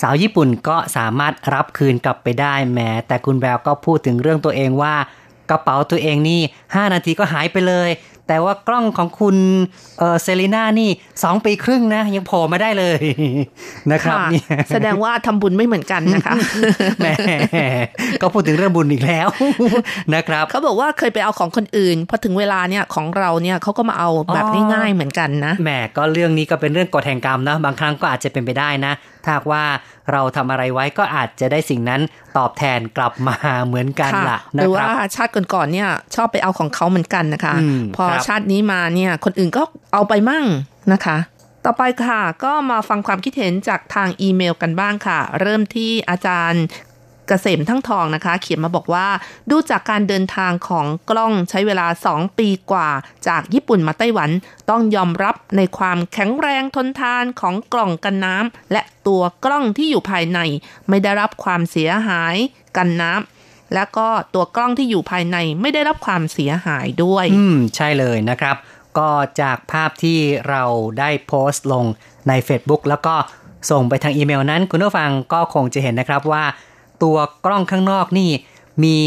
[0.00, 4.94] สาวญี่ปุ่นก็สามารถรับคืนกลับไปได้แหม้ แต่คุณแววก็พูดถึงเรื่องตัวเองว่า
[5.52, 7.90] กระเป๋าตัวเองนี่ 5 นาทีก็หายไปเลย
[8.28, 9.36] แต่ว่ากล้องของคุณ
[9.98, 13.00] เออเซรีน่านี่2ปีครึ่งนะ ยังโผล่มาได้เลย
[13.92, 16.34] นะครับค่ะเนี่ยแสดงว่าทำบุญไม่เหมือนกันนะคะ
[16.98, 17.06] แหม
[18.22, 19.28] ก็พูดถึงเรื่องบุญอีกแล้ว
[20.14, 28.92] นะครับเขาบอกว่าเคยไปเอาของคนอื่นพอถึงเวลาเนี่ยของเราเนี่ยเขาก็มาเอาแบบอ๋อง่ายๆเหมือนกันนะแหมก็เรื่องนี้ก็เป็นเรื่องกฎแห่งกรรมนะบางครั้งก็อาจจะเป็นไปได้นะ
[29.24, 29.62] ถ้าหากว่า
[30.12, 32.00] เราทำอะไรไว้ก็อาจจะได้สิ่งนั้น
[32.38, 40.44] ตอบแทนกลับมาเหมือนกันค่ะล่ะหนะรือคว่ารับชาติก่อนๆเนี่ยชอบไปเอาของเขาเหมือนกันนะคะอืมพอครับชาตินี้มาเนี่ย คนอื่นก็เอาไปมั่ง
[40.92, 41.18] นะคะ
[41.64, 46.64] ต่อไปค่ะ ก็มาฟังความคิดเห็นจากทางอีเมลกันบ้างค่ะ เริ่มที่อาจารย์
[47.28, 49.08] เกษมทั้งทองนะคะ เขียนมาบอกว่า
[49.50, 52.90] ดูจากการเดินทางของกล้องใช้เวลา 2 ปีกว่า
[53.28, 54.30] จากญี่ปุ่นมาไต้หวัน
[54.70, 60.38] ต้องยอมรับในความแข็งแรงทนทานของกล่องกันน้ำและตัวกล้องที่อยู่ภายใน
[60.88, 62.36] ไม่ได้รับความเสียหาย
[62.76, 63.31] กันน้ำ
[63.74, 68.56] แล้วก็ตัวกล้องที่อยู่ภายในไม่ได้รับความเสียหายด้วย อืม ใช่เลยนะครับ
[68.98, 69.10] ก็
[69.40, 70.18] จากภาพที่
[70.48, 70.62] เรา
[70.98, 71.84] ได้โพสต์ลง
[72.28, 73.14] ใน Facebook แล้วก็
[73.70, 76.44] ส่งไปทางอีเมลนั้น คุณผู้ฟังก็คงจะเห็นนะครับว่า
[77.02, 78.30] ตัวกล้องข้างนอกนี่
[78.84, 78.98] มี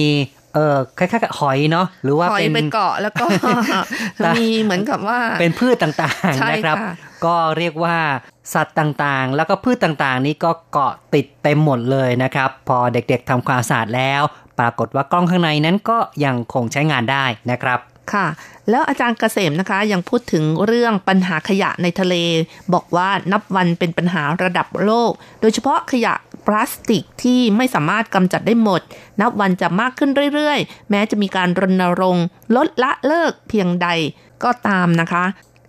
[0.54, 3.26] เออคล้ายๆกับหอยเนาะหรือว่าหอยเป็นไปเกาะแล้วก็
[4.38, 6.94] มีเหมือนกับว่า เป็นพืชต่างใช่ๆนะครับค่ะ
[7.26, 7.98] ก็เรียกว่า
[8.54, 14.22] สัตว์ต่างๆ แล้วก็พืชต่างๆ นี้ก็เกาะติดเต็มหมดเลยนะครับ พอเด็กๆทำความสะอาดแล้ว
[14.60, 17.80] ปรากฏว่ากล้องข้างในนั้นก็ยังคงใช้งานได้นะครับ
[18.14, 18.28] ค่ะ
[18.70, 22.16] แล้วอาจารย์เกษมนะคะ ยังพูดถึงเรื่องปัญหาขยะในทะเล
[22.74, 26.14] บอกว่านับวันเป็นปัญหาระดับโลก โดยเฉพาะขยะ
[26.46, 28.82] พลาสติกที่ไม่สามารถกำจัดได้หมด
[29.22, 32.26] นับวันจะมากขึ้นเรื่อยๆ แม้จะมีการรณรงค์
[32.56, 33.88] ลดละเลิกเพียงใด
[34.44, 35.24] ก็ตามนะคะ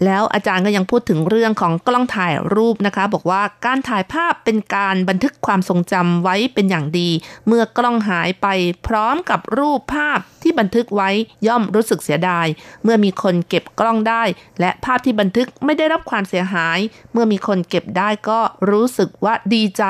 [0.05, 7.11] แล้วอาจารย์ก็ยังพูดถึงเรื่องของกล้องถ่ายรูปนะคะ บอกว่าการถ่ายภาพเป็นการบันทึกความทรงจำไว้เป็นอย่างดี
[7.47, 8.47] เมื่อกล้องหายไป
[8.87, 11.11] พร้อมกับรูปภาพที่บันทึกไว้
[11.47, 12.47] ย่อมรู้สึกเสียดาย
[12.85, 14.23] เมื่อมีคนเก็บกล้องได้
[14.61, 16.79] และภาพที่บันทึกไม่ได้รับความเสียหาย
[17.13, 18.41] เมื่อมีคนเก็บได้ก็
[18.71, 19.85] รู้สึกว่าดีใจ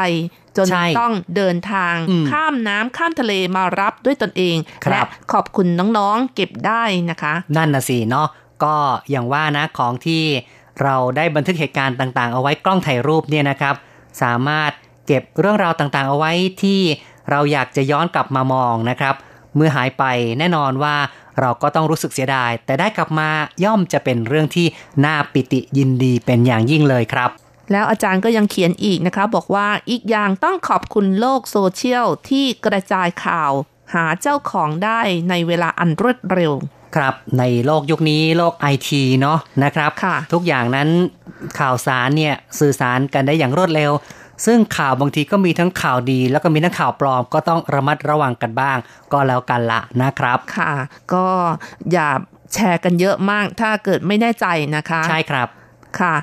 [0.57, 5.67] จนใช่ต้องเดินทางอืมข้ามน้ำข้ามทะเลมารับด้วยตนเองครับและขอบคุณ
[5.99, 8.29] น้องๆเก็บได้นะคะ นั่นน่ะสิเนาะ
[8.65, 8.77] ก็
[9.11, 10.25] อย่างว่านะของที่
[10.83, 13.75] เราได้บันทึกเหตุการณ์ต่างๆ เอาไว้กล้องถ่ายรูปเนี่ยนะครับ
[14.23, 14.71] สามารถ
[15.07, 16.33] เก็บเรื่องราวต่างๆ เอาไว้
[16.63, 16.81] ที่
[17.31, 19.15] เราอยากจะย้อนกลับมามองนะครับ
[19.57, 20.05] เมื่อหายไป
[20.39, 20.97] แน่นอนว่า
[21.41, 23.29] เราก็ต้องรู้สึกเสียดาย แต่ได้กลับมา
[23.65, 24.67] ย่อมจะเป็นเรื่องที่
[25.05, 27.31] น่าปิติยินดีเป็นอย่างยิ่งเลยครับ
[27.73, 33.53] แล้วอาจารย์ก็ยังเขียนอีกนะคะบอกว่าอีกอย่างต้องขอบคุณโลกโซเชียลที่กระจายข่าว
[33.95, 35.01] หาเจ้าของได้
[35.31, 36.53] ในเวลาอันรวดเร็ว
[36.97, 40.89] ครับ ในโลกยุคนี้โลกไอทีเนาะนะครับค่ะทุกอย่างนั้น
[41.59, 43.93] ข่าวสารเนี่ยสื่อสารกันได้อย่างรวดเร็ว
[44.47, 48.77] ซึ่งข่าวบางทีก็มีทั้งข่าวดี แล้วก็มีทั้งข่าวปลอมก็ต้องระมัดระวังกันบ้าง
[49.13, 50.73] ก็แล้วกันละนะครับค่ะ
[51.13, 51.27] ก็
[51.93, 52.09] อย่า
[52.55, 55.49] แชร์กันเยอะมากถ้าเกิดไม่แน่ใจนะคะ ใช่ครับ
[56.01, 56.15] ค่ะ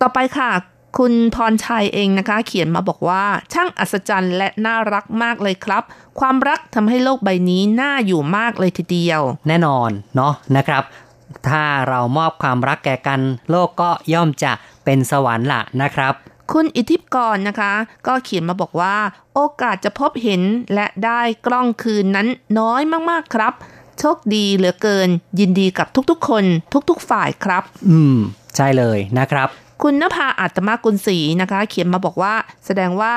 [0.00, 0.50] ต่อไปค่ะ
[0.98, 5.82] คุณพรชัยเองนะคะ เขียนมาบอกว่า ช่างอัศจรรย์และน่ารักมากเลยครับ
[6.20, 10.82] ความรักทำให้โลกใบนี้น่าอยู่มากเลยทีเดียว แน่นอนเนาะนะครับ
[11.48, 13.20] ถ้าเรามอบความรักแก่กัน
[13.50, 14.52] โลกก็ย่อมจะ
[14.84, 16.14] เป็นสวรรค์ละนะครับ
[16.52, 17.72] คุณอิทธิกรนะคะ
[18.06, 18.96] ก็เขียนมาบอกว่า
[19.34, 20.42] โอกาสจะพบเห็น
[20.74, 22.28] และได้กล้องคืนนั้น
[22.58, 23.52] น้อยมากๆครับ
[23.98, 25.08] โชคดีเหลือเกิน
[25.40, 26.44] ยินดีกับทุกๆคน
[26.90, 28.16] ทุกๆฝ่ายครับ อืม
[28.56, 29.48] ใช่เลยนะครับ
[29.82, 32.34] คุณนภาอัตมากุลศรีนะคะ เขียนมาบอกว่า
[32.66, 33.14] แสดงว่า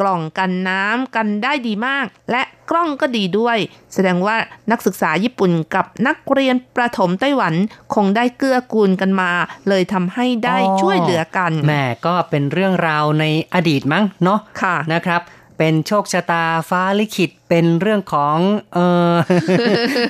[0.00, 3.58] กล่องกันน้ำกันได้ดีมาก และกล้องก็ดีด้วย
[3.94, 4.36] แสดงว่า
[4.70, 7.54] นักศึกษาญี่ปุ่นกับนักเรียนประถมไต้หวัน
[7.94, 9.30] คงได้เกื้อกูลกันมา
[9.68, 15.20] เลยทำให้ได้อ๋อช่วยเหลือกันแหม่ก็เป็นเรื่องราวในอดีตมั้งเนาะค่ะนะครับ
[15.62, 18.36] เป็นโชคชะตาฟ้าลิขิตเป็นเรื่องของ
[18.74, 18.78] เอ
[19.12, 19.14] อ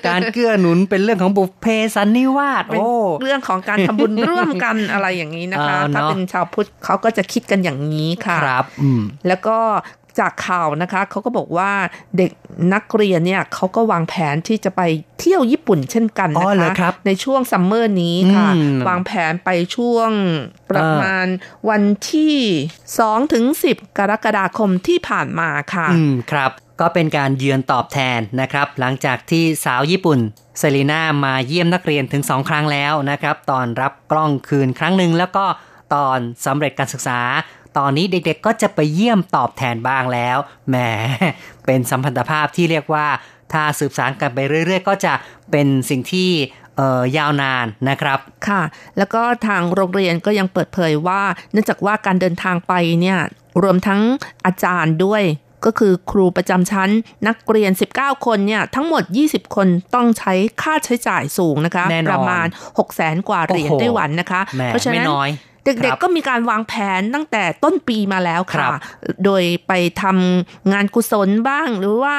[0.09, 2.93] การเกื้อหนุนเป็นเรื่องของบุพเพสันนิวาสเป็นโอ้
[3.23, 9.59] เรื่องของการทำบุญร่วมกันอะไรอย่างนี้นะคะเออเนอะถ้าเป็นชาวพุทธเขาก็จะคิดกันอย่างนี้ค่ะครับอืมแล้วก็
[10.19, 11.71] จากข่าวนะคะเขาก็บอกว่า
[12.19, 12.31] เด็ก
[12.75, 14.81] นักเรียนเนี่ยเขาก็วางแผนที่จะไป
[15.21, 20.11] เที่ยวญี่ปุ่นเช่นกันอ๋อนะเหรอคะครับในช่วงซัมเมอร์นี้ค่ะอืมวางแผนไปช่วง
[20.71, 21.27] ประมาณ
[21.69, 21.83] วัน
[22.13, 22.37] ที่
[22.85, 30.19] 2ถึง10 กรกฎาคมที่ผ่านมาค่ะอืมครับก็เป็นการเยือนตอบแทนนะครับ หลังจากที่สาวญี่ปุ่น
[30.59, 35.45] เซรีนามาเยี่ยมนักเรียนถึงสองครั้งแล้วนะครับ ตอนรับกล้องคืนครั้งหนึ่งแล้วก็
[35.95, 37.21] ตอนสำเร็จการศึกษา
[37.79, 40.77] ตอนนี้เด็กๆก็จะไปเยี่ยมตอบแทนบ้างแล้ว แหม
[41.67, 43.07] เป็นสัมพันธภาพที่เรียกว่า
[43.53, 45.13] ถ้าสืบสานกันไปเรื่อยๆ ก็จะ
[45.51, 46.31] เป็นสิ่งที่
[46.77, 48.19] เอ่อยาวนานนะครับ
[48.49, 48.63] ค่ะ
[48.99, 53.19] แล้วก็ทางโรงเรียนก็ยังเปิดเผยว่า เนื่องจากว่าการเดินทางไปเนี่ย
[53.63, 54.01] รวมทั้ง
[54.47, 55.23] อาจารย์ด้วย
[55.65, 56.91] ก็คือครูประจำชั้น
[57.27, 62.47] นักเรียน 19 คนเนี่ย ทั้งหมด 20 คนต้องใช้ค่าใช้จ่ายสูงนะคะแน่นอนประมาณ
[62.79, 65.31] 6 0แสนกว่าเหรียญโอ้โหไต้หวันนะคะแหมเพราะฉะไม่นั้นน้อย
[65.65, 68.73] เด็กครับๆก็มีการวางแผนตั้งแต่ต้นปีมาแล้วครัค่ะบ
[69.25, 72.17] โดยไปทำงานกุศลบ้างหรือว่า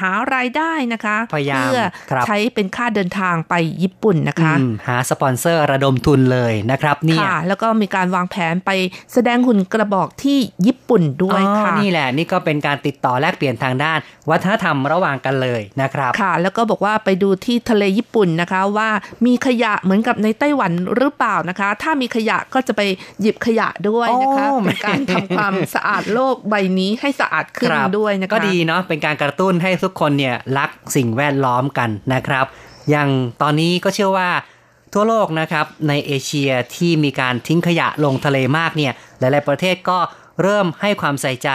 [0.00, 8.70] หารายได้นะคะพยายามเพื่อครับใช้เป็นค่าเดินทางไปญี่ปุ่นนะคะอืมหาสปอนเซอร์ระดมทุนเลยนะครับเนี่ยค่ะแล้วก็มีการวางแผนไป
[9.12, 13.98] แสดงหุ่นกระบอกที่ญี่ปุ่นด้วยอ๋อค่ะนี่แหละนี่ก็เป็นการติดต่อแลกเปลี่ยนทางด้าน
[14.30, 18.88] วัฒนธรรมระหว่างกันเลยนะครับค่ะ แล้วก็บอกว่าไปดูที่ทะเลญี่ปุ่นนะคะว่า
[19.26, 22.80] มีขยะเหมือนกับในไต้หวันหรือเปล่านะคะ ถ้ามีขยะก็จะไป
[23.20, 32.46] หยิบขยะด้วยนะคะโอ้เป็นการทำความสะอาดโลกใบนี้ให้สะอาดขึ้นครับด้วยนะคะก็ดีเนาะเป็นการกระตุ้นให้ทุกคนเนี่ยรักสิ่งแวดล้อมกันนะครับ
[32.90, 33.08] อย่าง
[33.42, 34.30] ตอนนี้ก็เชื่อว่า
[34.92, 39.98] ทั่วโลกนะครับในเอเชียที่มีการทิ้งขยะลงทะเลมากเนี่ยหลาย ๆ ประเทศก็
[40.42, 41.50] เริ่มให้ความใส่ใจ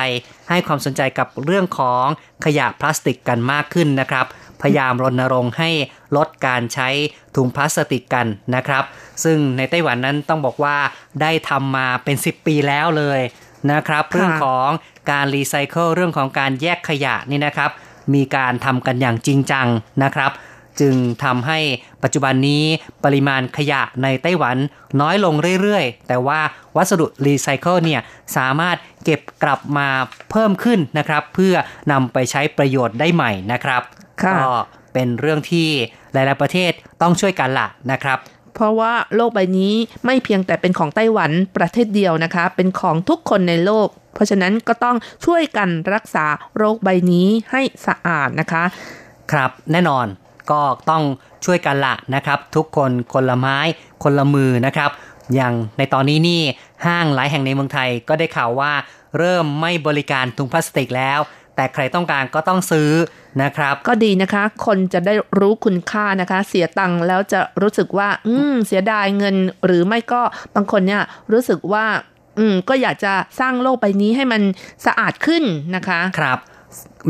[0.49, 2.05] ให้ความสนใจกับเรื่องของ
[2.45, 4.25] ขยะพลาสติกกันมากขึ้นนะครับ
[4.61, 5.69] พยายามรณรงค์ให้
[6.15, 6.89] ลดการใช้
[7.35, 8.83] ถุงพลาสติกกันนะครับ
[9.23, 10.77] ซึ่งในไต้หวันนั้นต้องบอกว่า
[11.21, 13.19] ได้ทำมาเป็น 10 ปีแล้วเลย
[13.71, 14.69] นะครับ เรื่องของ
[15.11, 17.71] การรีไซเคิลเรื่องของการแยกขยะนี่นะครับ
[18.13, 19.67] มีการทำกันอย่างจริงจัง
[20.03, 20.31] นะครับ
[20.79, 21.59] จึงทำให้
[22.03, 22.63] ปัจจุบันนี้
[23.03, 24.57] ปริมาณขยะในไต้หวัน
[25.01, 26.39] น้อยลงเรื่อยๆ แต่ว่า
[26.75, 28.01] วัสดุรีไซเคิลเนี่ย
[28.37, 29.87] สามารถเก็บกลับมา
[30.31, 31.55] เพิ่มขึ้นนะครับ เพื่อ
[31.91, 33.81] นำไปใช้ประโยชน์ได้ใหม่นะครับ
[34.23, 34.51] ค่ะก็
[34.93, 35.69] เป็นเรื่องที่
[36.13, 38.17] หลาย ๆ ประเทศต้องช่วยกันละนะครับ
[38.59, 39.73] เพราะว่าโลกใบนี้
[40.05, 44.95] ไม่เพียงแต่เป็นของไต้หวันประเทศเดียวนะคะ เป็นของทุกคนในโลก เพราะฉะนั้นก็ต้อง
[45.25, 46.25] ช่วยกันรักษา
[46.57, 48.63] โรคใบนี้ให้สะอาดนะคะ
[49.31, 50.05] ครับแน่นอน
[50.51, 51.03] ก็ต้อง
[51.45, 53.57] ช่วยกันละนะครับ ทุกคนคนละไม้
[54.03, 54.89] คนละมือนะครับ
[55.35, 56.41] อย่างในตอนนี้นี่
[56.85, 58.71] ห้างหลายแห่งในเมืองไทยก็ได้ข่าวว่า
[59.17, 61.19] เริ่มไม่บริการถุงพลาสติกแล้ว
[61.59, 62.89] แต่ใครต้องการก็ต้องซื้อ
[63.43, 69.35] นะครับ ก็ดีนะคะ คนจะได้รู้คุณค่านะคะ เสียตังค์แล้วจะรู้สึกว่า อืม เสียดายเงิน
[69.65, 70.21] หรือไม่ก็
[70.55, 71.01] บางคนเนี่ย
[71.31, 71.85] รู้สึกว่า
[72.39, 74.41] อืม ก็อยากจะสร้างโลกใบนี้ให้มัน
[74.85, 75.43] สะอาดขึ้น
[75.75, 76.39] นะคะ ครับ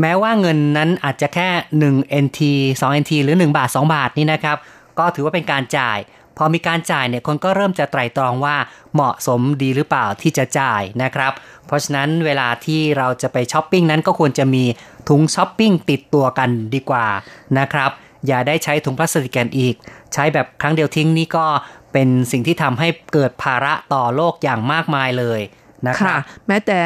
[0.00, 1.48] แม้ว่าเงินนั้นอาจจะแค่
[1.86, 2.40] 1 NT
[2.80, 4.56] 2 NT หรือ 1 บาท 2 บาทนี่นะครับ
[4.98, 5.98] ก็ถือว่าเป็นการจ่าย
[6.42, 8.56] พอมีการจ่ายเนี่ยคนก็เริ่มจะไตร่ตรองว่า
[8.94, 11.32] เหมาะสมดีหรือเปล่าที่จะจ่ายนะครับ
[11.66, 14.64] เพราะฉะนั้นเวลาที่เราจะไปช้อปปิ้งนั้นก็ควรจะมี
[15.08, 17.06] ถุงช้อปปิ้งติดตัวกันดีกว่า
[17.58, 17.90] นะครับ
[18.26, 19.74] อย่าได้ใช้ถุงพลาสติกกันอีก
[20.12, 21.46] ใช้แบบครั้งเดียวทิ้งนี่ก็
[21.92, 25.40] เป็นสิ่งที่ทำให้เกิดภาระต่อโลกอย่างมากมายเลย
[25.88, 26.80] นะคค่ะรับแม้แต่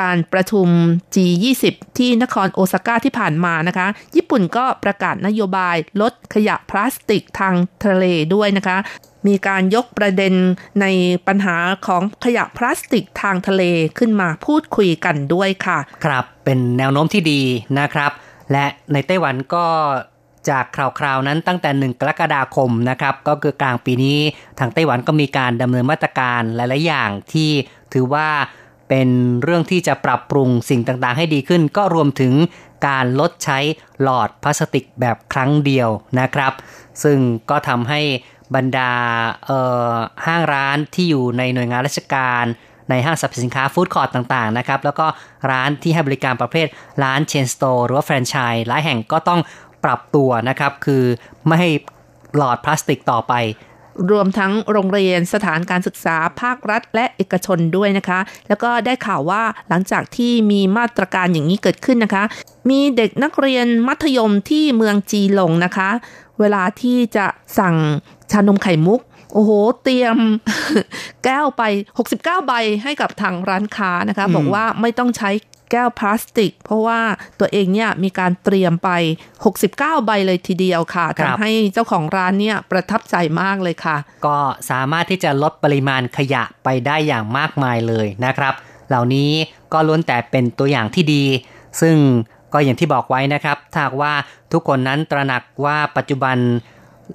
[0.00, 0.68] การประชุม
[1.14, 1.64] G20
[1.98, 3.86] ที่นครโอซาก้าที่ผ่านมานะคะ
[4.16, 8.78] ญี่ปุ่นก็ประกาศนโยบายลดขยะพลาสติกทางทะเลด้วยนะคะ
[9.26, 10.34] มีการยกประเด็น
[10.80, 10.86] ใน
[11.26, 13.62] ปัญหาของขยะพลาสติกทางทะเล
[13.98, 17.40] ขึ้นมาพูดคุยกันด้วยค่ะ ครับเป็นแนวโน้มที่ดี
[17.78, 18.12] นะครับ
[18.52, 19.66] และในไต้หวันก็
[20.48, 24.18] จากคราวๆนั้นตั้งแต่ 1 กรกฎาคมนะครับ ก็คือกลางปีนี้
[24.58, 27.50] ทางไต้หวันก็มีการดำเนินมาตรการหลายๆอย่างที่
[27.94, 28.28] ถือว่า
[28.88, 29.08] เป็น
[29.42, 32.32] เรื่องที่จะปรับปรุงสิ่งต่างๆ ให้ดีขึ้น ก็รวมถึง
[32.86, 33.58] การลดใช้
[34.02, 35.88] หลอดพลาสติกแบบครั้งเดียว
[36.20, 36.52] นะครับ
[37.02, 37.18] ซึ่ง
[37.50, 38.00] ก็ทำให้
[38.54, 38.90] บรรดา
[40.26, 42.44] ห้างร้านที่อยู่ในหน่วยงานราชการ
[42.90, 45.06] ในห้างสรรพสินค้า food court ต่างๆนะครับ แล้วก็
[45.50, 46.66] ร้านที่ให้บริการประเภท
[47.02, 49.40] ร้าน chain store หรือว่าแฟรนไชส์หลายแห่งก็ต้อง
[49.84, 51.04] ปรับตัวนะครับ คือ
[51.46, 51.70] ไม่ให้
[52.36, 53.32] หลอดพลาสติกต่อไป
[54.10, 62.24] รวมทั้งโรงเรียนสถานการศึกษาภาครัฐ และเอกชนด้วยนะคะ แล้วก็ได้ข่าวว่าหลังจากที่มีมาตรการอย่างนี้เกิดขึ้นนะคะ
[62.70, 65.90] มีเด็กนักเรียนมัธยมที่เมืองจีหลงนะคะ
[66.40, 67.26] เวลาที่จะ
[67.58, 67.76] สั่ง
[68.32, 69.00] ชานมไข่มุก
[69.32, 69.50] โอ้โห
[69.82, 70.16] เตรียม
[71.24, 71.62] แก้วไป
[72.04, 75.30] 69 ใบให้กับทางร้านค้านะคะอืมบอกว่าไม่ต้องใช้
[75.74, 77.00] แก้วพลาสติก เพราะว่า
[77.40, 78.90] ตัวเองเนี่ยมีการเตรียมไป
[79.48, 83.96] 69 ใบเลยทีเดียวค่ะทำให้เจ้าของร้านเนี่ยประทับใจมากเลยค่ะ
[84.26, 84.38] ก็
[84.70, 88.54] สามารถที่จะลดปริมาณขยะไปได้อย่างมากมายเลยนะครับ
[88.88, 89.30] เหล่านี้
[89.72, 91.24] ก็ล้วนแต่เป็นตัวอย่างที่ดี
[91.80, 91.96] ซึ่ง
[92.52, 94.12] ก็อย่างที่บอกไว้นะครับถ้าหากว่า
[94.52, 96.36] ทุกคนนั้นตระหนักว่าปัจจุบัน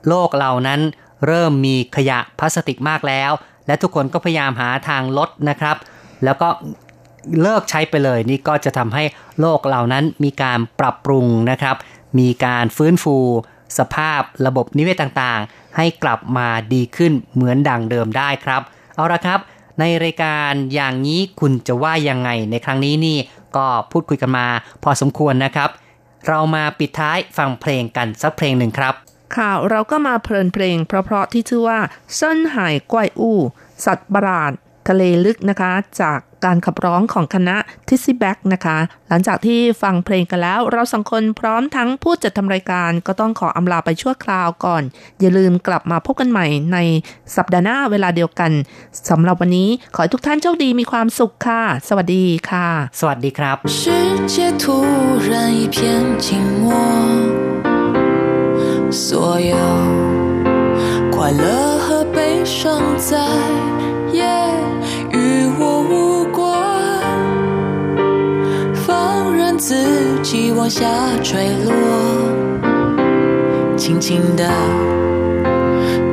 [0.07, 0.79] โลกเรานั้น
[1.27, 3.31] เริ่มมีขยะพลาสติกมากแล้ว
[3.67, 5.77] และทุกคนก็พยายามหาทางลดนะครับ
[6.23, 6.49] แล้วก็
[7.41, 9.03] เลิกใช้ไปเลยนี่ก็จะทำให้
[9.39, 11.75] โลกเหล่านั้นมีการปรับปรุงนะครับ
[12.19, 13.17] มีการฟื้นฟู
[13.77, 18.61] สภาพระบบนิเวศต่างๆ ให้กลับมาดีขึ้นเหมือนดังเดิมได้ครับ
[18.95, 19.39] เอาละครับ
[19.79, 23.17] ในรายการอย่างนี้คุณจะว่ายังไงในครั้งนี้นี่
[23.55, 24.47] ก็พูดคุยกันมา
[24.83, 25.69] พอสมควรนะครับ
[26.27, 28.93] เรามาปิดท้ายฟังเพลงกันสักเพลงหนึ่งครับ
[29.35, 31.79] ค่ะเราก็มาเพลินเพลงเพราะๆที่ชื่อว่า
[32.17, 33.39] เส้นหายกวยอู้
[33.85, 34.51] สัตว์ประหลาด
[34.89, 38.77] ทะเลลึกนะคะ จาก การขับร้องของคณะทิสซี่แบ็กนะคะ
[39.09, 44.83] หลังจากที่ฟังเพลงกันแล้วเราสังคนพร้อมทั้งผู้จัดทำรายการก็ต้องขออำลาไปชั่วคราวก่อน
[45.19, 46.77] อย่าลืมกลับมาพบกันใหม่ใน
[47.35, 48.51] สัปดาห์หน้าเวลาเดียวกัน
[49.09, 52.67] สำหรับวันนี้ขอให้ทุกท่านโชคดีมีความสุขค่ะ สวัสดีค่ะ
[52.99, 53.57] สวัสดีครับ
[58.91, 59.55] 所有
[61.11, 63.15] 快乐和悲伤在
[69.59, 69.75] 自
[70.23, 70.87] 己往下
[71.21, 71.73] 坠落，
[73.75, 74.49] 轻轻的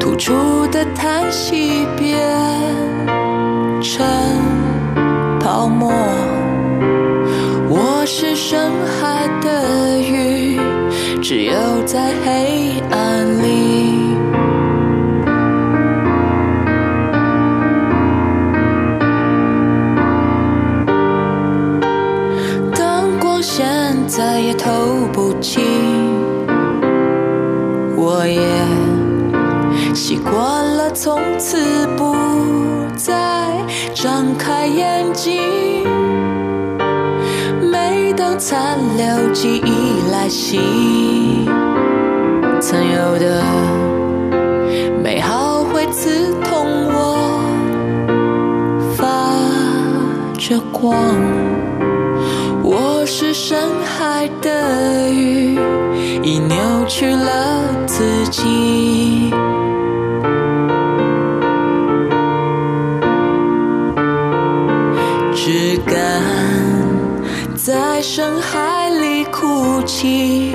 [0.00, 2.18] 吐出的叹息变
[3.80, 4.04] 成
[5.38, 5.92] 泡沫。
[7.68, 10.58] 我是深海的鱼，
[11.22, 11.52] 只有
[11.86, 12.55] 在黑
[24.08, 24.70] 再也透
[25.12, 25.62] 不清，
[27.96, 28.40] 我也
[29.94, 30.32] 习惯
[30.76, 32.14] 了，从此不
[32.96, 33.50] 再
[33.92, 35.42] 张开眼睛。
[37.60, 40.60] 每当残留记忆来袭，
[42.60, 43.42] 曾有的
[45.02, 47.18] 美好会刺痛我，
[48.96, 49.04] 发
[50.38, 50.94] 着光。
[53.06, 55.54] 是深海的鱼，
[56.24, 56.56] 已扭
[56.88, 59.30] 曲了自己。
[65.34, 65.94] 只敢
[67.54, 70.52] 在深海里哭泣，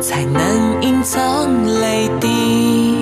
[0.00, 3.01] 才能隐藏泪滴。